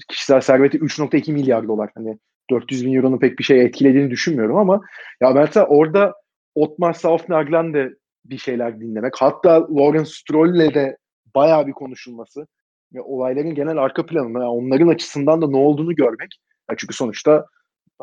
[0.09, 1.89] kişisel serveti 3.2 milyar dolar.
[1.95, 2.17] Hani
[2.49, 4.81] 400 bin euronun pek bir şey etkilediğini düşünmüyorum ama
[5.21, 6.13] ya mesela orada
[6.55, 7.89] Otmar Saufner'den de
[8.25, 9.13] bir şeyler dinlemek.
[9.17, 10.97] Hatta Lawrence Stroll'le de
[11.35, 12.47] bayağı bir konuşulması
[12.93, 16.39] ve olayların genel arka planında yani onların açısından da ne olduğunu görmek.
[16.69, 17.45] Ya çünkü sonuçta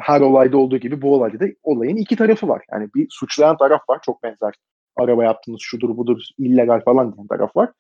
[0.01, 2.65] her olayda olduğu gibi bu olayda da olayın iki tarafı var.
[2.73, 4.55] Yani bir suçlayan taraf var çok benzer.
[4.97, 7.71] Araba yaptığınız şudur budur illegal falan diyen taraf var.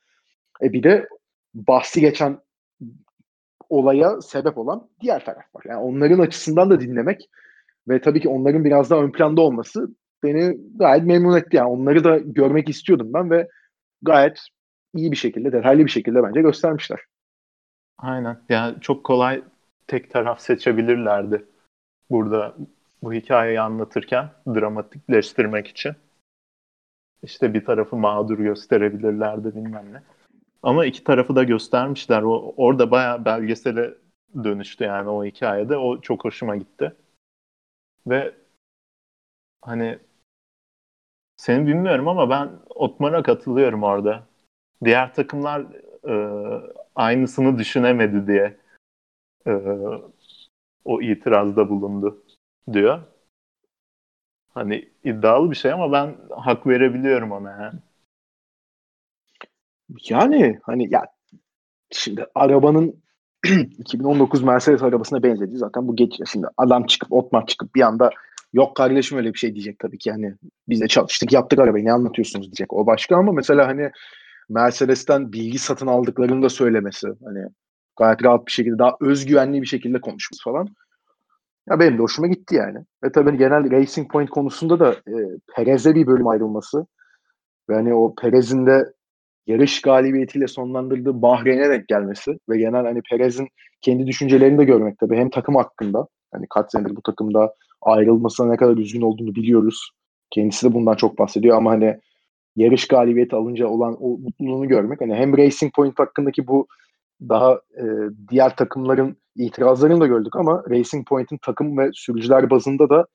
[0.62, 1.08] E bir de
[1.54, 2.38] bahsi geçen
[3.68, 5.62] olaya sebep olan diğer taraf var.
[5.68, 7.28] Yani onların açısından da dinlemek
[7.88, 9.88] ve tabii ki onların biraz daha ön planda olması
[10.22, 11.56] beni gayet memnun etti.
[11.56, 13.48] Yani onları da görmek istiyordum ben ve
[14.02, 14.40] gayet
[14.96, 17.00] iyi bir şekilde, detaylı bir şekilde bence göstermişler.
[17.98, 18.40] Aynen.
[18.48, 19.42] Yani çok kolay
[19.86, 21.44] tek taraf seçebilirlerdi.
[22.10, 22.56] Burada
[23.02, 25.92] bu hikayeyi anlatırken dramatikleştirmek için.
[27.22, 30.02] İşte bir tarafı mağdur gösterebilirlerdi bilmem ne.
[30.62, 32.22] Ama iki tarafı da göstermişler.
[32.22, 33.94] O, orada bayağı belgesele
[34.44, 35.76] dönüştü yani o hikayede.
[35.76, 36.96] O çok hoşuma gitti.
[38.06, 38.34] Ve
[39.62, 39.98] hani
[41.36, 44.25] seni bilmiyorum ama ben Otmar'a katılıyorum orada.
[44.84, 45.66] Diğer takımlar
[46.08, 46.14] e,
[46.94, 48.56] aynısını düşünemedi diye
[49.46, 49.52] e,
[50.84, 52.24] o itirazda bulundu
[52.72, 53.02] diyor.
[54.48, 57.80] Hani iddialı bir şey ama ben hak verebiliyorum ona yani.
[60.08, 61.06] Yani hani ya
[61.90, 63.02] şimdi arabanın
[63.78, 66.20] 2019 Mercedes arabasına benzediği zaten bu geç.
[66.32, 68.10] Şimdi adam çıkıp Otmar çıkıp bir anda
[68.52, 70.10] yok kardeşim öyle bir şey diyecek tabii ki.
[70.10, 70.34] Hani
[70.68, 72.72] biz de çalıştık yaptık arabayı ne anlatıyorsunuz diyecek.
[72.72, 73.90] O başka ama mesela hani
[74.48, 77.08] Mercedes'ten bilgi satın aldıklarını da söylemesi.
[77.24, 77.48] Hani
[77.98, 80.68] gayet rahat bir şekilde daha özgüvenli bir şekilde konuşması falan.
[81.70, 82.78] Ya benim de hoşuma gitti yani.
[83.04, 85.14] Ve tabii genel Racing Point konusunda da e,
[85.56, 86.86] Perez'e bir bölüm ayrılması.
[87.70, 88.92] Ve hani o Perez'in de
[89.46, 93.48] yarış galibiyetiyle sonlandırdığı Bahreyn'e denk gelmesi ve genel hani Perez'in
[93.80, 98.56] kendi düşüncelerini de görmek tabii hem takım hakkında hani kaç senedir bu takımda ayrılmasına ne
[98.56, 99.90] kadar üzgün olduğunu biliyoruz.
[100.30, 102.00] Kendisi de bundan çok bahsediyor ama hani
[102.56, 106.66] yarış galibiyeti alınca olan o mutluluğunu görmek hani hem Racing Point hakkındaki bu
[107.20, 107.84] daha e,
[108.28, 113.06] diğer takımların itirazlarını da gördük ama Racing Point'in takım ve sürücüler bazında da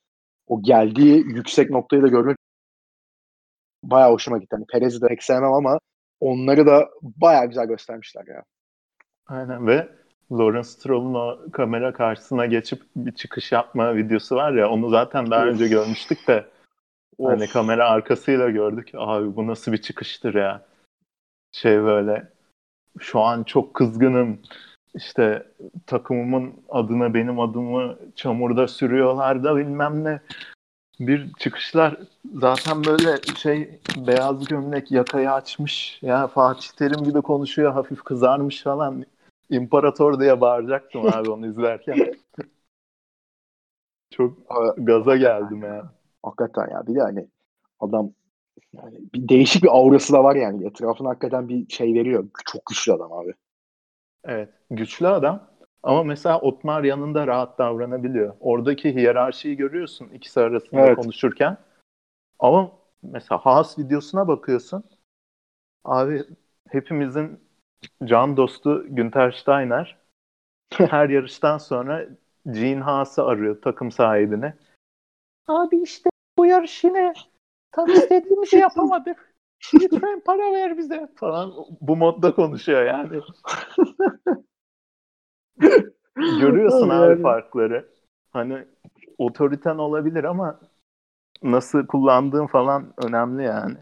[0.47, 2.37] o geldiği yüksek noktayı da görmek
[3.83, 4.55] bayağı hoşuma gitti.
[4.55, 5.79] Hani Perez'i de pek sevmem ama
[6.19, 8.43] onları da bayağı güzel göstermişler ya.
[9.27, 9.89] Aynen ve
[10.31, 15.45] Lawrence Stroll'un o kamera karşısına geçip bir çıkış yapma videosu var ya onu zaten daha
[15.45, 16.45] önce görmüştük de
[17.25, 17.31] of.
[17.31, 18.89] hani kamera arkasıyla gördük.
[18.93, 20.65] Abi bu nasıl bir çıkıştır ya.
[21.51, 22.27] Şey böyle
[22.99, 24.39] şu an çok kızgınım.
[24.95, 25.47] İşte
[25.87, 30.21] takımımın adına benim adımı çamurda sürüyorlar da bilmem ne
[31.07, 31.97] bir çıkışlar
[32.33, 39.05] zaten böyle şey beyaz gömlek yakayı açmış ya Fatih Terim gibi konuşuyor hafif kızarmış falan
[39.49, 41.97] imparator diye bağıracaktım abi onu izlerken
[44.11, 44.37] çok
[44.77, 46.00] gaza geldim ya.
[46.23, 47.27] Hakikaten ya bir de hani
[47.79, 48.11] adam
[48.73, 52.93] yani bir değişik bir aurası da var yani etrafına hakikaten bir şey veriyor çok güçlü
[52.93, 53.33] adam abi.
[54.23, 55.51] Evet güçlü adam
[55.83, 58.35] ama mesela Otmar yanında rahat davranabiliyor.
[58.39, 60.95] Oradaki hiyerarşiyi görüyorsun ikisi arasında evet.
[60.97, 61.57] konuşurken.
[62.39, 62.71] Ama
[63.03, 64.83] mesela Haas videosuna bakıyorsun.
[65.83, 66.23] Abi
[66.69, 67.39] hepimizin
[68.03, 69.97] can dostu Günter Steiner
[70.77, 72.07] her yarıştan sonra
[72.51, 74.57] Gene Haas'ı arıyor takım sahibine.
[75.47, 76.10] Abi işte
[76.41, 77.13] bu yarış yine
[77.71, 79.35] tam istediğimizi yapamadık.
[79.73, 83.21] Lütfen para ver bize falan bu modda konuşuyor yani.
[86.15, 87.89] Görüyorsun abi farkları.
[88.33, 88.65] Hani
[89.17, 90.59] otoriten olabilir ama
[91.43, 93.77] nasıl kullandığın falan önemli yani.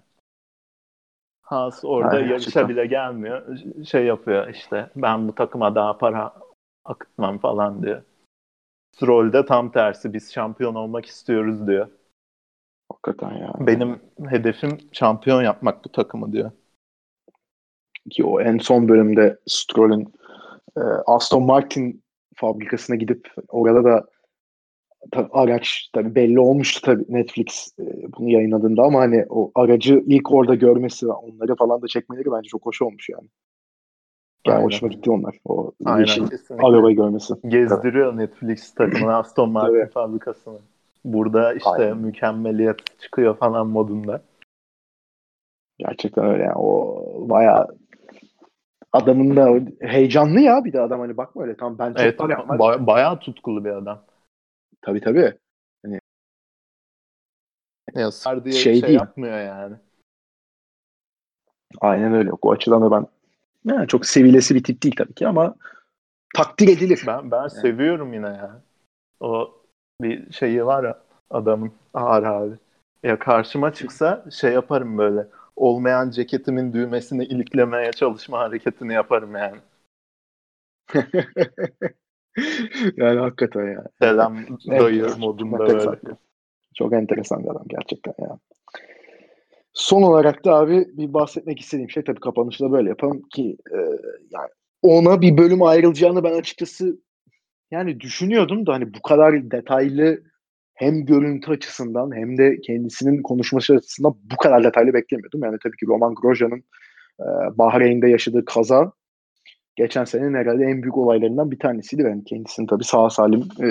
[1.41, 2.69] Haas orada Aynen, yarışa çıkın.
[2.69, 3.57] bile gelmiyor.
[3.85, 6.33] Şey yapıyor işte ben bu takıma daha para
[6.85, 8.01] akıtmam falan diyor.
[8.95, 11.87] Stroll tam tersi biz şampiyon olmak istiyoruz diyor.
[13.05, 13.53] Hakikaten ya.
[13.59, 16.51] Benim hedefim şampiyon yapmak bu takımı diyor.
[18.09, 20.13] Ki o en son bölümde Stroll'ün
[20.77, 22.03] e, Aston Martin
[22.35, 24.07] fabrikasına gidip orada da
[25.11, 27.83] tabii araç tabii belli olmuştu tabii Netflix e,
[28.17, 32.47] bunu yayınladığında ama hani o aracı ilk orada görmesi ve onları falan da çekmeleri bence
[32.47, 33.27] çok hoş olmuş yani.
[34.47, 34.65] Yani Aynen.
[34.65, 35.37] hoşuma gitti onlar.
[35.45, 36.67] O Aynen, yeşil kesinlikle.
[36.67, 37.33] arabayı görmesi.
[37.47, 38.15] Gezdiriyor evet.
[38.15, 40.59] Netflix takımını Aston Martin fabrikasını.
[41.05, 41.97] Burada işte Aynen.
[41.97, 44.21] mükemmeliyet çıkıyor falan modunda.
[45.77, 46.57] Gerçekten öyle yani.
[46.57, 47.67] O bayağı
[48.93, 52.87] adamın da heyecanlı ya bir de adam hani bakma öyle tam ben çok evet, ba-
[52.87, 54.05] bayağı tutkulu bir adam.
[54.81, 55.33] Tabii tabii.
[55.85, 55.99] Hani
[57.95, 58.99] ya sar diye şey, şey değil.
[58.99, 59.75] yapmıyor yani.
[61.81, 62.31] Aynen öyle.
[62.41, 63.07] O açıdan da ben
[63.73, 65.55] yani çok sevilesi bir tip değil tabii ki ama
[66.35, 67.03] takdir edilir.
[67.07, 67.49] Ben ben yani.
[67.49, 68.61] seviyorum yine ya.
[69.19, 69.58] O
[70.01, 72.55] bir şeyi var ya adamın ağır abi.
[73.03, 75.27] Ya karşıma çıksa şey yaparım böyle.
[75.55, 79.57] Olmayan ceketimin düğmesini iliklemeye çalışma hareketini yaparım yani.
[82.97, 83.83] yani hakikaten ya.
[84.01, 84.37] Selam
[84.69, 85.99] dayı modunda böyle.
[86.75, 88.39] Çok enteresan bir adam gerçekten ya.
[89.73, 93.77] Son olarak da abi bir bahsetmek istediğim şey tabii kapanışı da böyle yapalım ki e,
[94.31, 94.49] yani
[94.81, 96.97] ona bir bölüm ayrılacağını ben açıkçası
[97.71, 100.23] yani düşünüyordum da hani bu kadar detaylı
[100.73, 105.43] hem görüntü açısından hem de kendisinin konuşması açısından bu kadar detaylı beklemiyordum.
[105.43, 106.63] Yani tabii ki Roman Grosjean'ın
[107.19, 108.91] e, Bahreyn'de yaşadığı kaza
[109.75, 112.05] geçen senenin herhalde en büyük olaylarından bir tanesiydi.
[112.05, 113.67] Ben kendisini tabii sağ salim e,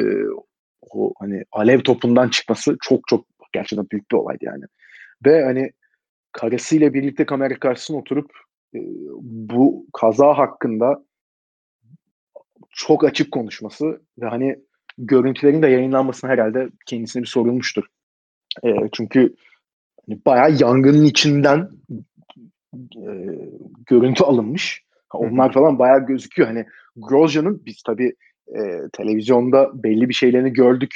[0.91, 4.65] o hani alev topundan çıkması çok çok gerçekten büyük bir olaydı yani.
[5.27, 5.71] Ve hani
[6.33, 8.31] karısıyla birlikte kamera karşısına oturup
[8.75, 8.79] e,
[9.21, 11.05] bu kaza hakkında
[12.79, 14.57] çok açık konuşması ve hani
[14.99, 17.85] görüntülerin de yayınlanmasına herhalde kendisine bir sorulmuştur.
[18.65, 19.35] E, çünkü
[20.07, 21.71] hani bayağı yangının içinden
[22.97, 23.13] e,
[23.87, 24.85] görüntü alınmış.
[25.15, 26.49] Onlar falan bayağı gözüküyor.
[26.49, 26.67] Hani
[26.97, 28.15] Grosje'nin biz tabii
[28.49, 28.61] e,
[28.93, 30.95] televizyonda belli bir şeylerini gördük.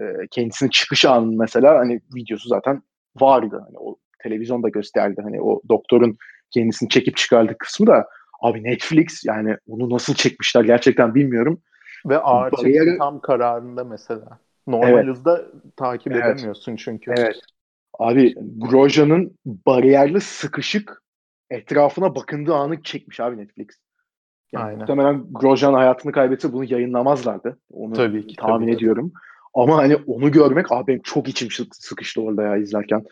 [0.00, 2.82] E, kendisinin çıkış anı mesela hani videosu zaten
[3.16, 3.62] vardı.
[3.66, 5.20] Hani o televizyonda gösterdi.
[5.22, 6.16] Hani o doktorun
[6.50, 8.06] kendisini çekip çıkardığı kısmı da
[8.38, 11.62] abi Netflix yani onu nasıl çekmişler gerçekten bilmiyorum.
[12.06, 12.84] Ve ağır Bariyeri...
[12.84, 14.38] çekim tam kararında mesela.
[14.66, 15.06] Normal evet.
[15.06, 15.42] hızda
[15.76, 16.24] takip evet.
[16.24, 17.14] edemiyorsun çünkü.
[17.16, 17.36] Evet.
[17.98, 21.02] Abi Grosje'nin bariyerli sıkışık
[21.50, 23.68] etrafına bakındığı anı çekmiş abi Netflix.
[24.52, 24.78] Yani Aynen.
[24.78, 27.58] Muhtemelen Grosjean hayatını kaybetse bunu yayınlamazlardı.
[27.70, 29.10] Onu tabii ki, tahmin tabii ediyorum.
[29.10, 29.22] Tabii.
[29.54, 33.04] Ama hani onu görmek abi benim çok içim sıkıştı orada ya izlerken.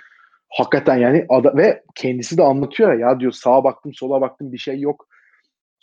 [0.48, 4.80] Hakikaten yani ve kendisi de anlatıyor ya, ya diyor sağa baktım sola baktım bir şey
[4.80, 5.08] yok.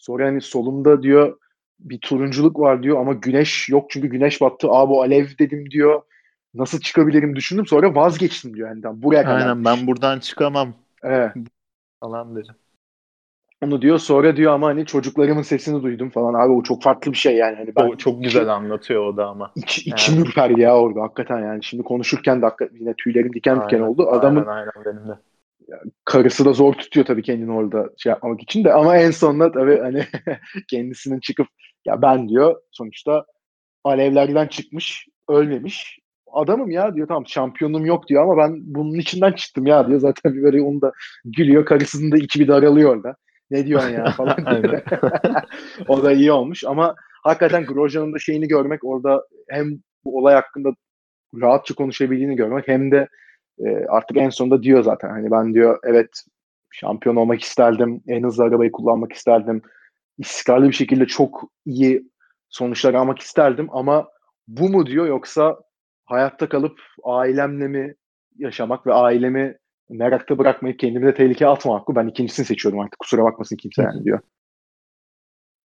[0.03, 1.37] Sonra hani solumda diyor
[1.79, 4.67] bir turunculuk var diyor ama güneş yok çünkü güneş battı.
[4.71, 6.01] Aa bu alev dedim diyor.
[6.53, 8.69] Nasıl çıkabilirim düşündüm sonra vazgeçtim diyor.
[8.69, 9.39] Yani buraya kadar.
[9.39, 10.73] Aynen ben buradan çıkamam.
[11.03, 11.31] Evet.
[11.99, 12.55] Falan dedim.
[13.63, 17.17] Onu diyor sonra diyor ama hani çocuklarımın sesini duydum falan abi o çok farklı bir
[17.17, 17.55] şey yani.
[17.55, 19.51] Hani ben o çok güzel anlatıyor o da ama.
[19.55, 20.27] İç, içim yani.
[20.27, 21.63] ürperdi ya orada hakikaten yani.
[21.63, 22.47] Şimdi konuşurken de
[22.79, 24.09] yine tüylerim diken aynen, diken oldu.
[24.09, 25.17] Adamın aynen, aynen benim de.
[26.05, 28.73] Karısı da zor tutuyor tabii kendini orada şey yapmak için de.
[28.73, 30.05] Ama en sonunda tabii hani
[30.69, 31.47] kendisinin çıkıp
[31.85, 32.55] ya ben diyor.
[32.71, 33.25] Sonuçta
[33.83, 35.99] alevlerden çıkmış ölmemiş.
[36.31, 37.07] Adamım ya diyor.
[37.07, 38.23] Tamam şampiyonum yok diyor.
[38.23, 39.99] Ama ben bunun içinden çıktım ya diyor.
[39.99, 40.91] Zaten bir böyle onu da
[41.25, 41.65] gülüyor.
[41.65, 43.15] Karısının da iki bir daralıyor orada.
[43.51, 44.05] Ne diyorsun ya?
[44.17, 44.37] falan
[45.87, 46.63] o da iyi olmuş.
[46.63, 49.71] Ama hakikaten Grosjean'ın da şeyini görmek orada hem
[50.05, 50.69] bu olay hakkında
[51.41, 53.07] rahatça konuşabildiğini görmek hem de
[53.59, 56.23] e, artık en sonunda diyor zaten hani ben diyor evet
[56.71, 58.01] şampiyon olmak isterdim.
[58.07, 59.61] En hızlı arabayı kullanmak isterdim.
[60.17, 62.09] İstikrarlı bir şekilde çok iyi
[62.49, 64.07] sonuçlar almak isterdim ama
[64.47, 65.59] bu mu diyor yoksa
[66.05, 67.95] hayatta kalıp ailemle mi
[68.37, 69.57] yaşamak ve ailemi
[69.89, 71.95] merakta bırakmayıp kendimi de tehlikeye atmamak mı?
[71.95, 72.99] Ben ikincisini seçiyorum artık.
[72.99, 74.19] Kusura bakmasın kimse yani diyor.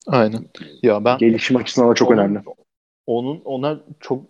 [0.07, 0.45] Aynen.
[0.83, 2.39] Ya ben gelişim açısından da çok onun, önemli.
[3.05, 4.25] Onun ona çok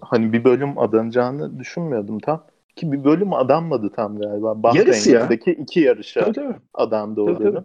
[0.00, 2.46] hani bir bölüm adanacağını düşünmüyordum tam.
[2.76, 4.62] Ki bir bölüm adanmadı tam galiba.
[4.62, 6.56] Bahreyn'deki iki yarışa tabii, tabii.
[6.74, 7.64] adandı o tabii,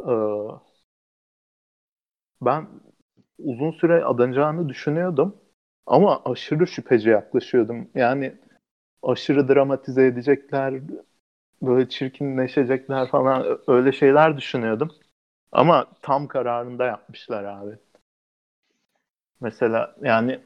[0.00, 0.70] Ee,
[2.40, 2.66] ben
[3.38, 5.36] uzun süre adanacağını düşünüyordum.
[5.86, 7.88] Ama aşırı şüpheci yaklaşıyordum.
[7.94, 8.34] Yani
[9.02, 10.74] aşırı dramatize edecekler,
[11.62, 14.90] böyle çirkinleşecekler falan öyle şeyler düşünüyordum.
[15.52, 17.78] Ama tam kararında yapmışlar abi.
[19.40, 20.40] Mesela yani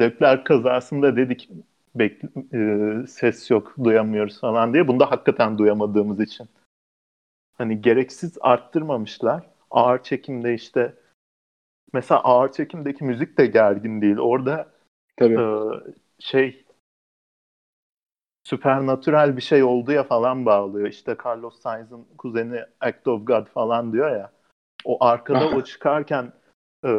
[0.00, 1.50] Leclerc kazasında dedik
[1.94, 2.22] bek
[2.54, 4.88] e, ses yok duyamıyoruz falan diye.
[4.88, 6.48] Bunda hakikaten duyamadığımız için.
[7.54, 9.50] Hani gereksiz arttırmamışlar.
[9.70, 10.94] Ağır çekimde işte
[11.92, 14.18] mesela ağır çekimdeki müzik de gergin değil.
[14.18, 14.68] Orada
[15.16, 15.40] Tabii.
[15.40, 15.46] E,
[16.18, 16.64] şey
[18.44, 20.88] süpernatürel bir şey oldu ya falan bağlıyor.
[20.88, 24.32] İşte Carlos Sainz'ın kuzeni Act of God falan diyor ya.
[24.84, 26.32] O arkada o çıkarken
[26.84, 26.90] e,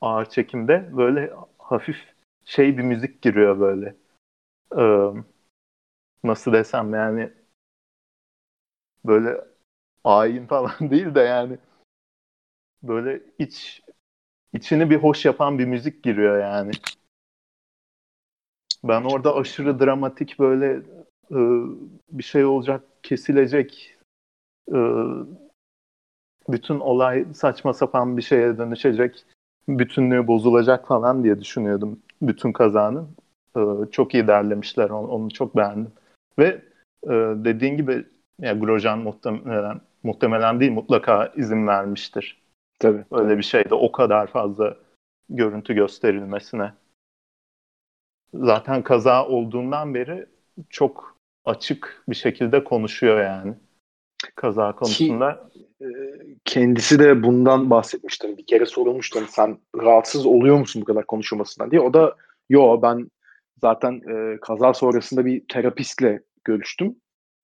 [0.00, 2.13] ağır çekimde böyle hafif
[2.44, 3.96] şey bir müzik giriyor böyle.
[4.78, 4.84] E,
[6.24, 7.32] nasıl desem yani
[9.04, 9.44] böyle
[10.04, 11.58] ayin falan değil de yani
[12.82, 13.82] böyle iç
[14.52, 16.70] içini bir hoş yapan bir müzik giriyor yani.
[18.84, 20.72] Ben orada aşırı dramatik böyle
[21.30, 21.38] e,
[22.10, 23.96] bir şey olacak, kesilecek,
[24.72, 24.78] e,
[26.48, 29.24] bütün olay saçma sapan bir şeye dönüşecek,
[29.68, 33.08] bütünlüğü bozulacak falan diye düşünüyordum bütün kazanın.
[33.56, 33.60] E,
[33.90, 35.92] çok iyi derlemişler, onu, onu çok beğendim.
[36.38, 36.62] Ve
[37.04, 37.10] e,
[37.44, 38.04] dediğin gibi
[38.40, 42.42] yani Grosjean muhtemelen, muhtemelen değil mutlaka izin vermiştir.
[42.78, 43.04] Tabii.
[43.10, 44.76] Öyle bir şeyde o kadar fazla
[45.28, 46.72] görüntü gösterilmesine.
[48.34, 50.26] Zaten kaza olduğundan beri
[50.70, 53.54] çok açık bir şekilde konuşuyor yani.
[54.34, 55.50] Kaza konusunda.
[55.52, 55.66] Ki,
[56.44, 58.36] kendisi de bundan bahsetmiştir.
[58.36, 61.80] Bir kere sorulmuştu hani sen rahatsız oluyor musun bu kadar konuşulmasından diye.
[61.80, 62.16] O da
[62.48, 63.10] yo ben
[63.60, 66.96] zaten e, kaza sonrasında bir terapistle görüştüm.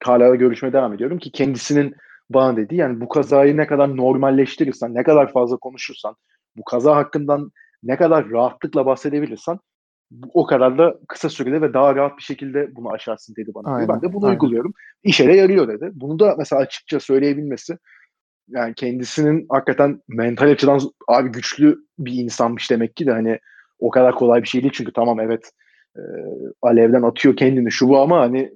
[0.04, 1.94] Hala görüşmeye devam ediyorum ki kendisinin
[2.30, 2.76] bana dedi.
[2.76, 6.16] Yani bu kazayı ne kadar normalleştirirsen, ne kadar fazla konuşursan,
[6.56, 7.50] bu kaza hakkından
[7.82, 9.58] ne kadar rahatlıkla bahsedebilirsen
[10.34, 13.74] o kadar da kısa sürede ve daha rahat bir şekilde bunu aşarsın dedi bana.
[13.74, 14.34] Aynen, Ben de bunu aynen.
[14.34, 14.72] uyguluyorum.
[15.02, 15.90] İşe de yarıyor dedi.
[15.94, 17.76] Bunu da mesela açıkça söyleyebilmesi
[18.50, 23.38] yani kendisinin hakikaten mental açıdan abi güçlü bir insanmış demek ki de hani
[23.78, 25.50] o kadar kolay bir şey değil çünkü tamam evet
[25.96, 26.02] e,
[26.62, 28.52] alevden atıyor kendini şu bu ama hani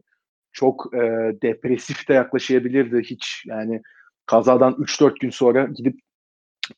[0.53, 1.01] çok e,
[1.42, 3.82] depresif de yaklaşabilirdi hiç yani
[4.26, 6.01] kazadan 3-4 gün sonra gidip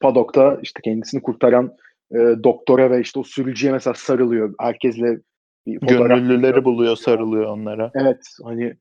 [0.01, 1.73] padokta işte kendisini kurtaran
[2.11, 4.55] e, doktora ve işte o sürücüye mesela sarılıyor.
[4.61, 5.19] Herkesle
[5.67, 7.91] bir Gönüllüleri buluyor, sarılıyor onlara.
[7.95, 8.77] Evet hani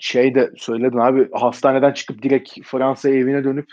[0.00, 3.66] şey de söyledin abi hastaneden çıkıp direkt Fransa evine dönüp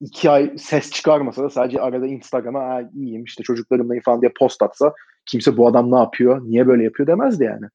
[0.00, 4.62] iki ay ses çıkarmasa da sadece arada Instagram'a "Ha, iyiyim işte çocuklarımlayım falan diye post
[4.62, 4.94] atsa
[5.26, 7.66] kimse bu adam ne yapıyor, niye böyle yapıyor demezdi yani.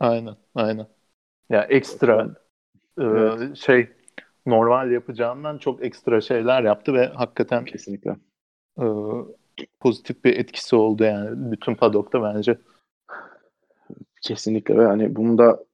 [0.00, 0.86] Aynen, aynen.
[1.50, 2.36] Ya ekstra
[2.98, 3.56] e, Evet.
[3.56, 3.88] şey
[4.46, 8.16] normal yapacağından çok ekstra şeyler yaptı ve hakikaten Kesinlikle.
[8.80, 8.84] e,
[9.80, 12.58] pozitif bir etkisi oldu yani bütün padokta bence.
[14.22, 15.64] Kesinlikle ve hani bunu da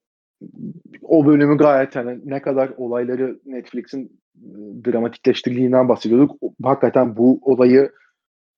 [1.03, 4.21] o bölümü gayet hani ne kadar olayları Netflix'in
[4.87, 6.37] dramatikleştirdiğinden bahsediyorduk.
[6.63, 7.93] Hakikaten bu olayı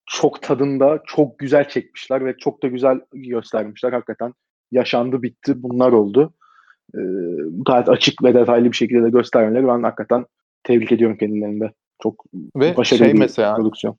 [0.06, 3.92] çok tadında, çok güzel çekmişler ve çok da güzel göstermişler.
[3.92, 4.32] Hakikaten
[4.72, 5.62] yaşandı, bitti.
[5.62, 6.32] Bunlar oldu.
[6.94, 7.00] Ee,
[7.66, 10.26] gayet açık ve detaylı bir şekilde de göstermeleri ben hakikaten
[10.62, 11.72] tebrik ediyorum kendilerinde.
[12.02, 12.24] Çok
[12.56, 13.96] Ve başarılı şey bir mesela prodüksiyon.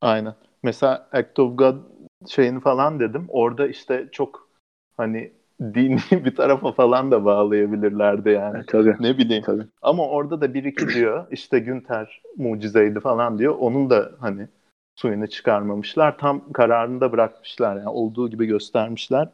[0.00, 0.34] Aynen.
[0.62, 1.76] Mesela Act of God
[2.28, 3.24] şeyini falan dedim.
[3.28, 4.48] Orada işte çok
[4.96, 8.56] hani dini bir tarafa falan da bağlayabilirlerdi yani.
[8.56, 8.96] Evet, tabii.
[9.00, 9.42] Ne bileyim.
[9.46, 9.66] tabii.
[9.82, 11.26] Ama orada da bir iki diyor.
[11.30, 13.54] işte Günter mucizeydi falan diyor.
[13.58, 14.48] Onun da hani
[14.96, 16.18] suyunu çıkarmamışlar.
[16.18, 17.76] Tam kararında bırakmışlar.
[17.76, 19.28] Yani olduğu gibi göstermişler.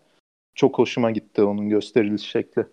[0.55, 2.67] Çok hoşuma gitti onun gösteriliş şekli.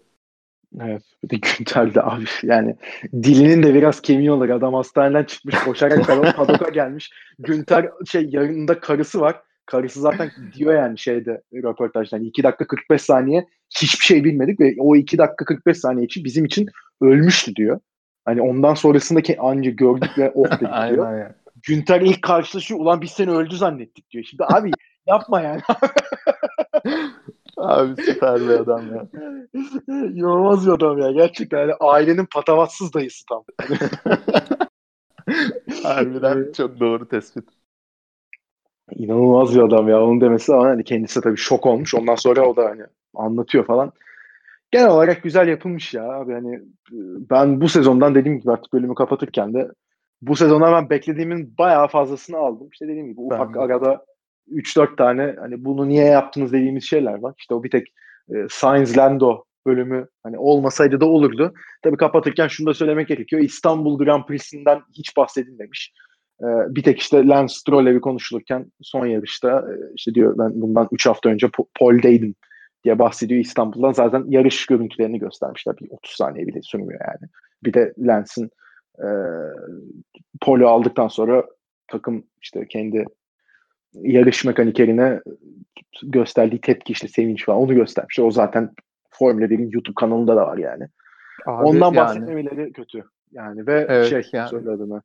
[0.81, 1.03] Evet.
[1.23, 2.75] Bir de Günter de abi yani
[3.13, 4.49] dilinin de biraz kemiği olur.
[4.49, 7.11] Adam hastaneden çıkmış koşarak padoka gelmiş.
[7.39, 9.41] Günter şey yanında karısı var.
[9.69, 13.47] Karısı zaten diyor yani şeyde röportajda hani 2 dakika 45 saniye
[13.81, 16.67] hiçbir şey bilmedik ve o 2 dakika 45 saniye için bizim için
[17.01, 17.79] ölmüştü diyor.
[18.25, 20.59] Hani ondan sonrasındaki anca gördük ve oh dedik
[20.89, 21.07] diyor.
[21.07, 21.35] Aynen.
[21.67, 24.23] Günter ilk karşılaşıyor ulan biz seni öldü zannettik diyor.
[24.23, 24.71] Şimdi abi
[25.07, 25.61] yapma yani.
[27.57, 29.07] Abi süper bir adam ya.
[29.87, 31.11] İnanılmaz bir adam ya.
[31.11, 33.43] Gerçekten yani ailenin patavatsız dayısı tam.
[35.83, 37.58] Harbiden çok doğru tespit.
[38.95, 40.03] İnanılmaz bir adam ya.
[40.03, 41.95] Onun demesi ama hani kendisi tabii şok olmuş.
[41.95, 42.81] Ondan sonra o da hani
[43.15, 43.91] anlatıyor falan.
[44.71, 46.33] Genel olarak güzel yapılmış ya abi.
[46.33, 46.97] Hani e,
[47.29, 49.67] ben bu sezondan dediğim gibi artık bölümü kapatırken de
[50.21, 52.69] bu sezona ben beklediğimin bayağı fazlasını aldım.
[52.71, 53.59] İşte dediğim gibi ufak de.
[53.59, 54.05] arada
[54.51, 57.33] 3-4 tane hani bunu niye yaptınız dediğimiz şeyler var.
[57.37, 57.87] İşte o bir tek
[58.29, 61.53] e, Science Lando bölümü hani olmasaydı da olurdu.
[61.83, 63.41] Tabii kapatırken şunu da söylemek gerekiyor.
[63.41, 65.93] İstanbul Grand Prix'sinden hiç bahsedilmemiş.
[66.41, 70.87] E, bir tek işte Lance Stroll'le bir konuşulurken son yarışta e, işte diyor ben bundan
[70.91, 72.35] 3 hafta önce po- pole'deydim
[72.83, 73.91] diye bahsediyor İstanbul'dan.
[73.91, 75.75] Zaten yarış görüntülerini göstermişler.
[75.81, 77.31] Bir 30 saniye bile sürmüyor yani.
[77.63, 78.49] Bir de Lance'in
[78.99, 79.07] e,
[80.41, 81.45] pole aldıktan sonra
[81.87, 83.05] takım işte kendi
[83.93, 85.21] yarış mekanikerine
[86.03, 88.19] gösterdiği tepki işte sevinç falan onu göstermiş.
[88.19, 88.71] O zaten
[89.09, 90.87] Formula 1'in YouTube kanalında da var yani.
[91.45, 93.03] Abi Ondan yani- bahsetmemeleri kötü.
[93.31, 94.49] Yani ve Evet, şey yani.
[94.49, 95.01] söyle adını.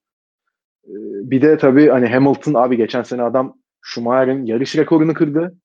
[0.86, 5.56] Ee, bir de tabii hani Hamilton abi geçen sene adam Schumacher'in yarış rekorunu kırdı.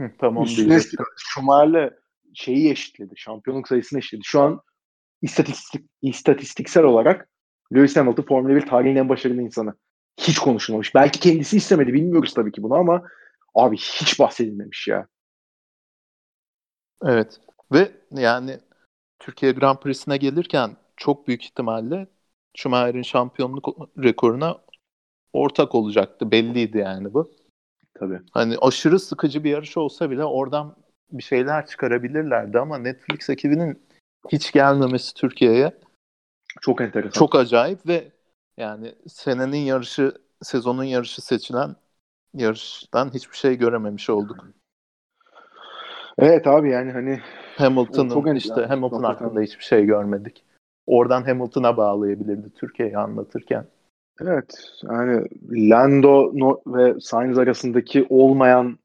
[0.00, 0.80] Hı, tamam Üstüne.
[1.16, 1.90] Schumacher'le
[2.34, 3.14] şeyi eşitledi.
[3.16, 4.22] Şampiyonluk sayısını eşitledi.
[4.24, 4.60] Şu an
[5.22, 7.28] istatistik, istatistiksel olarak
[7.74, 9.74] Lewis Hamilton Formula 1 tarihinin en başarılı insanı.
[10.20, 10.94] Hiç konuşulmamış.
[10.94, 11.92] Belki kendisi istemedi.
[11.92, 13.02] Bilmiyoruz tabii ki bunu ama
[13.54, 15.06] abi hiç bahsedilmemiş ya.
[17.02, 17.40] Evet.
[17.72, 18.58] Ve yani
[19.18, 22.06] Türkiye Grand Prix'sine gelirken çok büyük ihtimalle
[22.54, 24.58] Schumacher'in şampiyonluk rekoruna
[25.32, 26.30] ortak olacaktı.
[26.30, 27.30] Belliydi yani bu.
[27.94, 28.20] Tabii.
[28.30, 30.76] Hani aşırı sıkıcı bir yarış olsa bile oradan
[31.12, 33.82] bir şeyler çıkarabilirlerdi ama Netflix ekibinin
[34.28, 35.72] hiç gelmemesi Türkiye'ye
[36.60, 37.10] Çok enteresan.
[37.10, 38.12] çok acayip ve
[38.56, 40.12] yani senenin yarışı,
[40.42, 41.76] sezonun yarışı seçilen
[42.34, 44.46] yarıştan hiçbir şey görememiş olduk.
[46.18, 47.20] Evet abi yani hani
[47.56, 49.24] Hamilton'ın işte Hamilton Hakikaten.
[49.24, 50.44] hakkında hiçbir şey görmedik.
[50.86, 53.66] Oradan Hamilton'a bağlayabilirdi Türkiye'yi anlatırken.
[54.20, 55.26] Evet yani
[55.70, 58.78] Lando no- ve Sainz arasındaki olmayan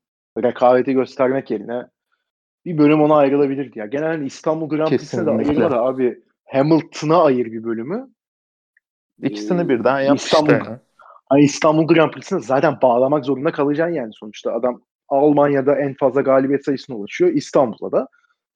[0.44, 1.88] rekabeti göstermek yerine
[2.66, 3.86] bir bölüm ona ayrılabilirdi ya.
[3.86, 8.08] Genelde İstanbul Grand Prix'sine de ayırma da abi Hamilton'a ayır bir bölümü.
[9.24, 10.80] İkisini Ee, birden yap İstanbul, işte.
[11.30, 14.54] Hani İstanbul Grand Prix'sine zaten bağlamak zorunda kalacaksın yani sonuçta.
[14.54, 17.32] Adam Almanya'da en fazla galibiyet sayısına ulaşıyor.
[17.32, 18.08] İstanbul'da da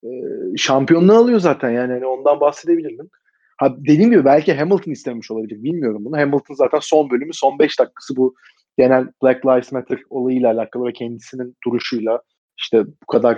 [0.04, 0.10] e,
[0.58, 3.10] şampiyonluğu alıyor zaten yani hani ondan bahsedebilirdin.
[3.58, 5.64] Ha, dediğim gibi belki Hamilton istemiş olabilir.
[5.64, 6.18] Bilmiyorum bunu.
[6.18, 8.36] Hamilton zaten son bölümü, son 5 dakikası bu
[8.78, 12.22] genel Black Lives Matter olayıyla alakalı ve kendisinin duruşuyla
[12.58, 13.38] işte bu kadar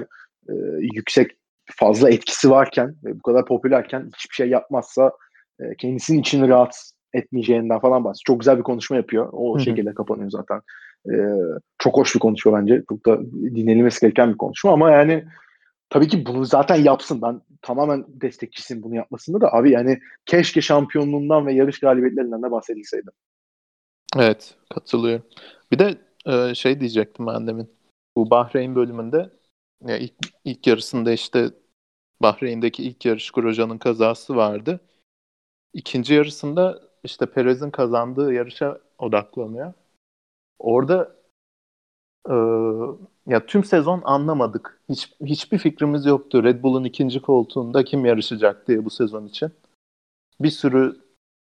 [0.50, 0.54] e,
[0.96, 1.32] yüksek
[1.76, 5.12] fazla etkisi varken ve bu kadar popülerken hiçbir şey yapmazsa
[5.60, 8.24] e, kendisinin içini rahat etmeyeceğinden falan bahsediyor.
[8.26, 9.30] Çok güzel bir konuşma yapıyor.
[9.32, 9.64] O Hı-hı.
[9.64, 10.62] şekilde kapanıyor zaten.
[11.10, 11.16] E,
[11.78, 12.84] çok hoş bir konuşma bence.
[12.90, 15.24] Çok da dinlenilmesi gereken bir konuşma ama yani
[15.90, 17.22] tabii ki bunu zaten yapsın.
[17.22, 23.10] Ben tamamen destekçisiyim bunu yapmasında da abi yani keşke şampiyonluğundan ve yarış galibiyetlerinden de bahsedilseydi.
[24.18, 25.26] Evet katılıyorum.
[25.72, 27.70] Bir de e, şey diyecektim ben demin.
[28.18, 29.30] Bu Bahreyn bölümünde
[29.88, 30.14] ya ilk,
[30.46, 31.50] ilk yarısında işte
[32.22, 34.80] Bahreyn'deki ilk yarış Grosjean'ın kazası vardı.
[35.74, 39.74] İkinci yarısında işte Perez'in kazandığı yarışa odaklanıyor.
[40.60, 41.16] Orada
[42.30, 42.36] e,
[43.28, 44.82] ya tüm sezon anlamadık.
[44.90, 46.44] Hiç hiçbir fikrimiz yoktu.
[46.44, 49.52] Red Bull'un ikinci koltuğunda kim yarışacak diye bu sezon için.
[50.40, 51.02] Bir sürü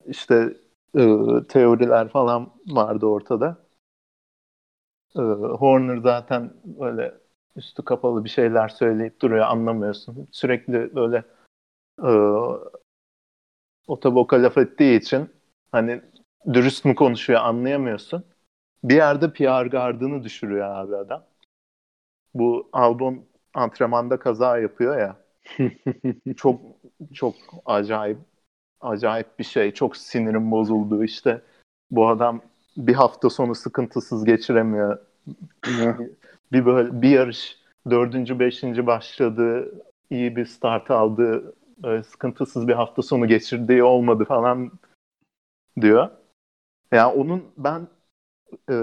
[0.07, 0.57] işte
[0.97, 1.17] e,
[1.49, 3.57] teoriler falan vardı ortada.
[5.15, 5.21] E,
[5.59, 7.17] Horner zaten böyle
[7.55, 10.27] üstü kapalı bir şeyler söyleyip duruyor anlamıyorsun.
[10.31, 11.23] Sürekli böyle
[12.03, 12.11] e,
[13.87, 15.29] o taboka laf ettiği için
[15.71, 16.01] hani
[16.53, 18.23] dürüst mü konuşuyor anlayamıyorsun.
[18.83, 21.28] Bir yerde PR gardını düşürüyor abi adam.
[22.33, 25.15] Bu Albon antrenmanda kaza yapıyor ya.
[26.37, 26.61] çok
[27.13, 28.17] çok acayip
[28.81, 29.71] acayip bir şey.
[29.73, 31.41] Çok sinirim bozuldu işte.
[31.91, 32.41] Bu adam
[32.77, 34.99] bir hafta sonu sıkıntısız geçiremiyor.
[36.51, 37.57] bir böyle bir yarış
[37.89, 39.73] dördüncü, beşinci başladı.
[40.09, 41.55] iyi bir start aldı.
[42.07, 44.71] Sıkıntısız bir hafta sonu geçirdiği olmadı falan
[45.81, 46.09] diyor.
[46.91, 47.87] Yani onun ben
[48.69, 48.75] e,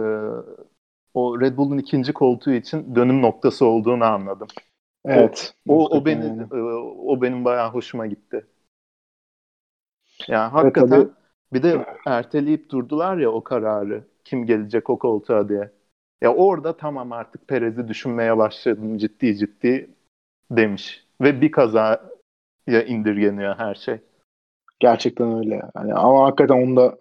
[1.16, 4.48] o Red Bull'un ikinci koltuğu için dönüm noktası olduğunu anladım.
[5.04, 5.54] Evet.
[5.68, 6.56] O, o, o beni e,
[7.06, 8.46] o benim bayağı hoşuma gitti.
[10.28, 11.10] Yani hakikaten evet,
[11.52, 14.04] bir de erteleyip durdular ya o kararı.
[14.24, 15.70] Kim gelecek o koltuğa diye.
[16.20, 19.90] Ya orada tamam artık Perez'i düşünmeye başladım ciddi ciddi
[20.50, 21.06] demiş.
[21.20, 22.10] Ve bir kaza
[22.66, 23.98] ya indirgeniyor her şey.
[24.80, 25.62] Gerçekten öyle.
[25.76, 26.98] Yani ama hakikaten onu da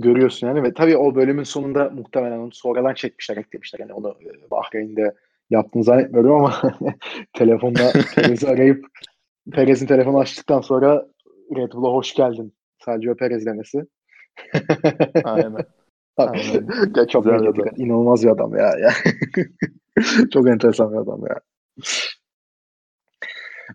[0.00, 3.80] görüyorsun yani ve tabii o bölümün sonunda muhtemelen onu sonradan çekmişler, eklemişler.
[3.80, 5.14] Yani onu e, Bahreyn'de
[5.50, 6.54] yaptığını zannetmiyorum ama
[7.32, 8.86] telefonda Perez'i arayıp
[9.52, 11.06] Perez'in telefonu açtıktan sonra
[11.56, 13.82] Red Bull'a hoş geldin Sergio Perez demesi.
[15.24, 15.54] Aynen.
[16.16, 16.68] Aynen.
[17.08, 18.72] çok Güzel İnanılmaz bir adam ya.
[18.78, 18.90] ya.
[20.32, 21.40] çok enteresan bir adam ya.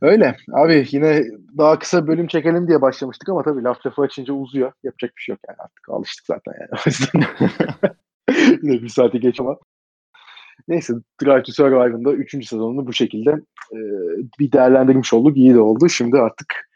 [0.01, 0.35] Öyle.
[0.53, 1.23] Abi yine
[1.57, 4.71] daha kısa bölüm çekelim diye başlamıştık ama tabii laf lafı açınca uzuyor.
[4.83, 5.89] Yapacak bir şey yok yani artık.
[5.89, 6.69] Alıştık zaten yani.
[6.79, 9.57] O yüzden yine bir saati geç ama.
[10.67, 12.47] Neyse Drive to Survive'ın da 3.
[12.47, 13.31] sezonunu bu şekilde
[13.71, 13.77] e,
[14.39, 15.37] bir değerlendirmiş olduk.
[15.37, 15.89] İyi de oldu.
[15.89, 16.69] Şimdi artık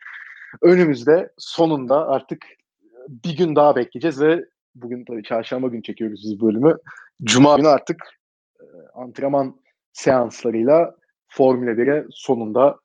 [0.62, 2.46] önümüzde sonunda artık
[3.10, 4.46] bir gün daha bekleyeceğiz ve
[4.76, 6.78] bugün tabii çarşamba günü çekiyoruz biz bölümü.
[7.24, 8.04] Cuma günü artık
[8.60, 9.56] e, antrenman
[9.94, 10.96] seanslarıyla
[11.28, 12.80] Formula 1'e sonunda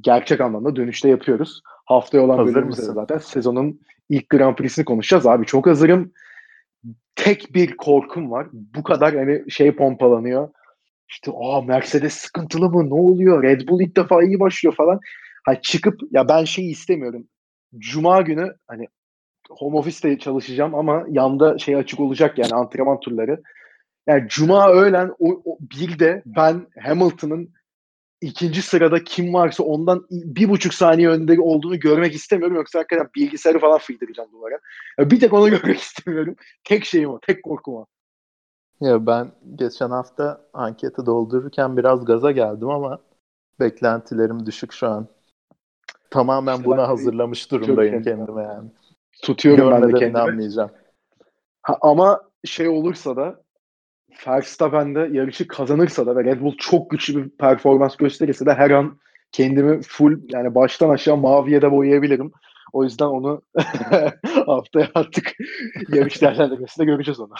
[0.00, 1.62] gerçek anlamda dönüşte yapıyoruz.
[1.84, 5.26] Haftaya olan Hazır bölümümüzde zaten sezonun ilk Grand Prix'sini konuşacağız.
[5.26, 6.12] Abi çok hazırım.
[7.16, 8.46] Tek bir korkum var.
[8.52, 10.48] Bu kadar hani şey pompalanıyor.
[11.08, 12.90] İşte aa Mercedes sıkıntılı mı?
[12.90, 13.42] Ne oluyor?
[13.42, 15.00] Red Bull ilk defa iyi başlıyor falan.
[15.46, 17.28] Hani çıkıp ya ben şeyi istemiyorum.
[17.78, 18.86] Cuma günü hani
[19.50, 23.42] home office'te çalışacağım ama yanda şey açık olacak yani antrenman turları.
[24.06, 27.52] Yani Cuma öğlen o, o bir de ben Hamilton'ın
[28.24, 32.56] ikinci sırada kim varsa ondan bir buçuk saniye önde olduğunu görmek istemiyorum.
[32.56, 34.58] Yoksa hakikaten bilgisayarı falan fıydıracağım duvara.
[34.98, 36.36] Ya bir tek onu görmek istemiyorum.
[36.64, 37.20] Tek şeyim o.
[37.20, 37.86] Tek korkum o.
[38.80, 42.98] Ya ben geçen hafta anketi doldururken biraz gaza geldim ama
[43.60, 45.06] beklentilerim düşük şu an.
[46.10, 48.70] Tamamen işte buna hazırlamış durumdayım kendime yani.
[49.22, 50.18] Tutuyorum Görmeden ben de kendimi.
[50.18, 50.70] inanmayacağım.
[51.62, 53.43] Ha, ama şey olursa da
[54.26, 58.70] Verstappen de yarışı kazanırsa da ve Red Bull çok güçlü bir performans gösterirse de her
[58.70, 58.98] an
[59.32, 62.32] kendimi full yani baştan aşağı maviye de boyayabilirim.
[62.72, 63.42] O yüzden onu
[64.46, 65.34] haftaya artık
[65.88, 67.34] yarış değerlendirmesinde göreceğiz onu.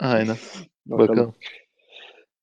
[0.00, 0.36] Aynen.
[0.86, 1.08] Bakalım.
[1.08, 1.34] Bakalım.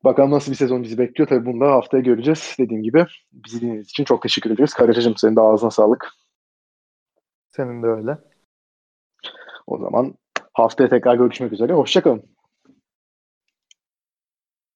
[0.03, 1.29] Bakalım nasıl bir sezon bizi bekliyor.
[1.29, 2.55] Tabii bunu da haftaya göreceğiz.
[2.59, 4.73] Dediğim gibi bizi dinlediğiniz için çok teşekkür ederiz.
[4.73, 6.09] Karacacığım senin de ağzına sağlık.
[7.51, 8.17] Senin de öyle.
[9.67, 10.13] O zaman
[10.53, 11.73] haftaya tekrar görüşmek üzere.
[11.73, 12.23] Hoşçakalın.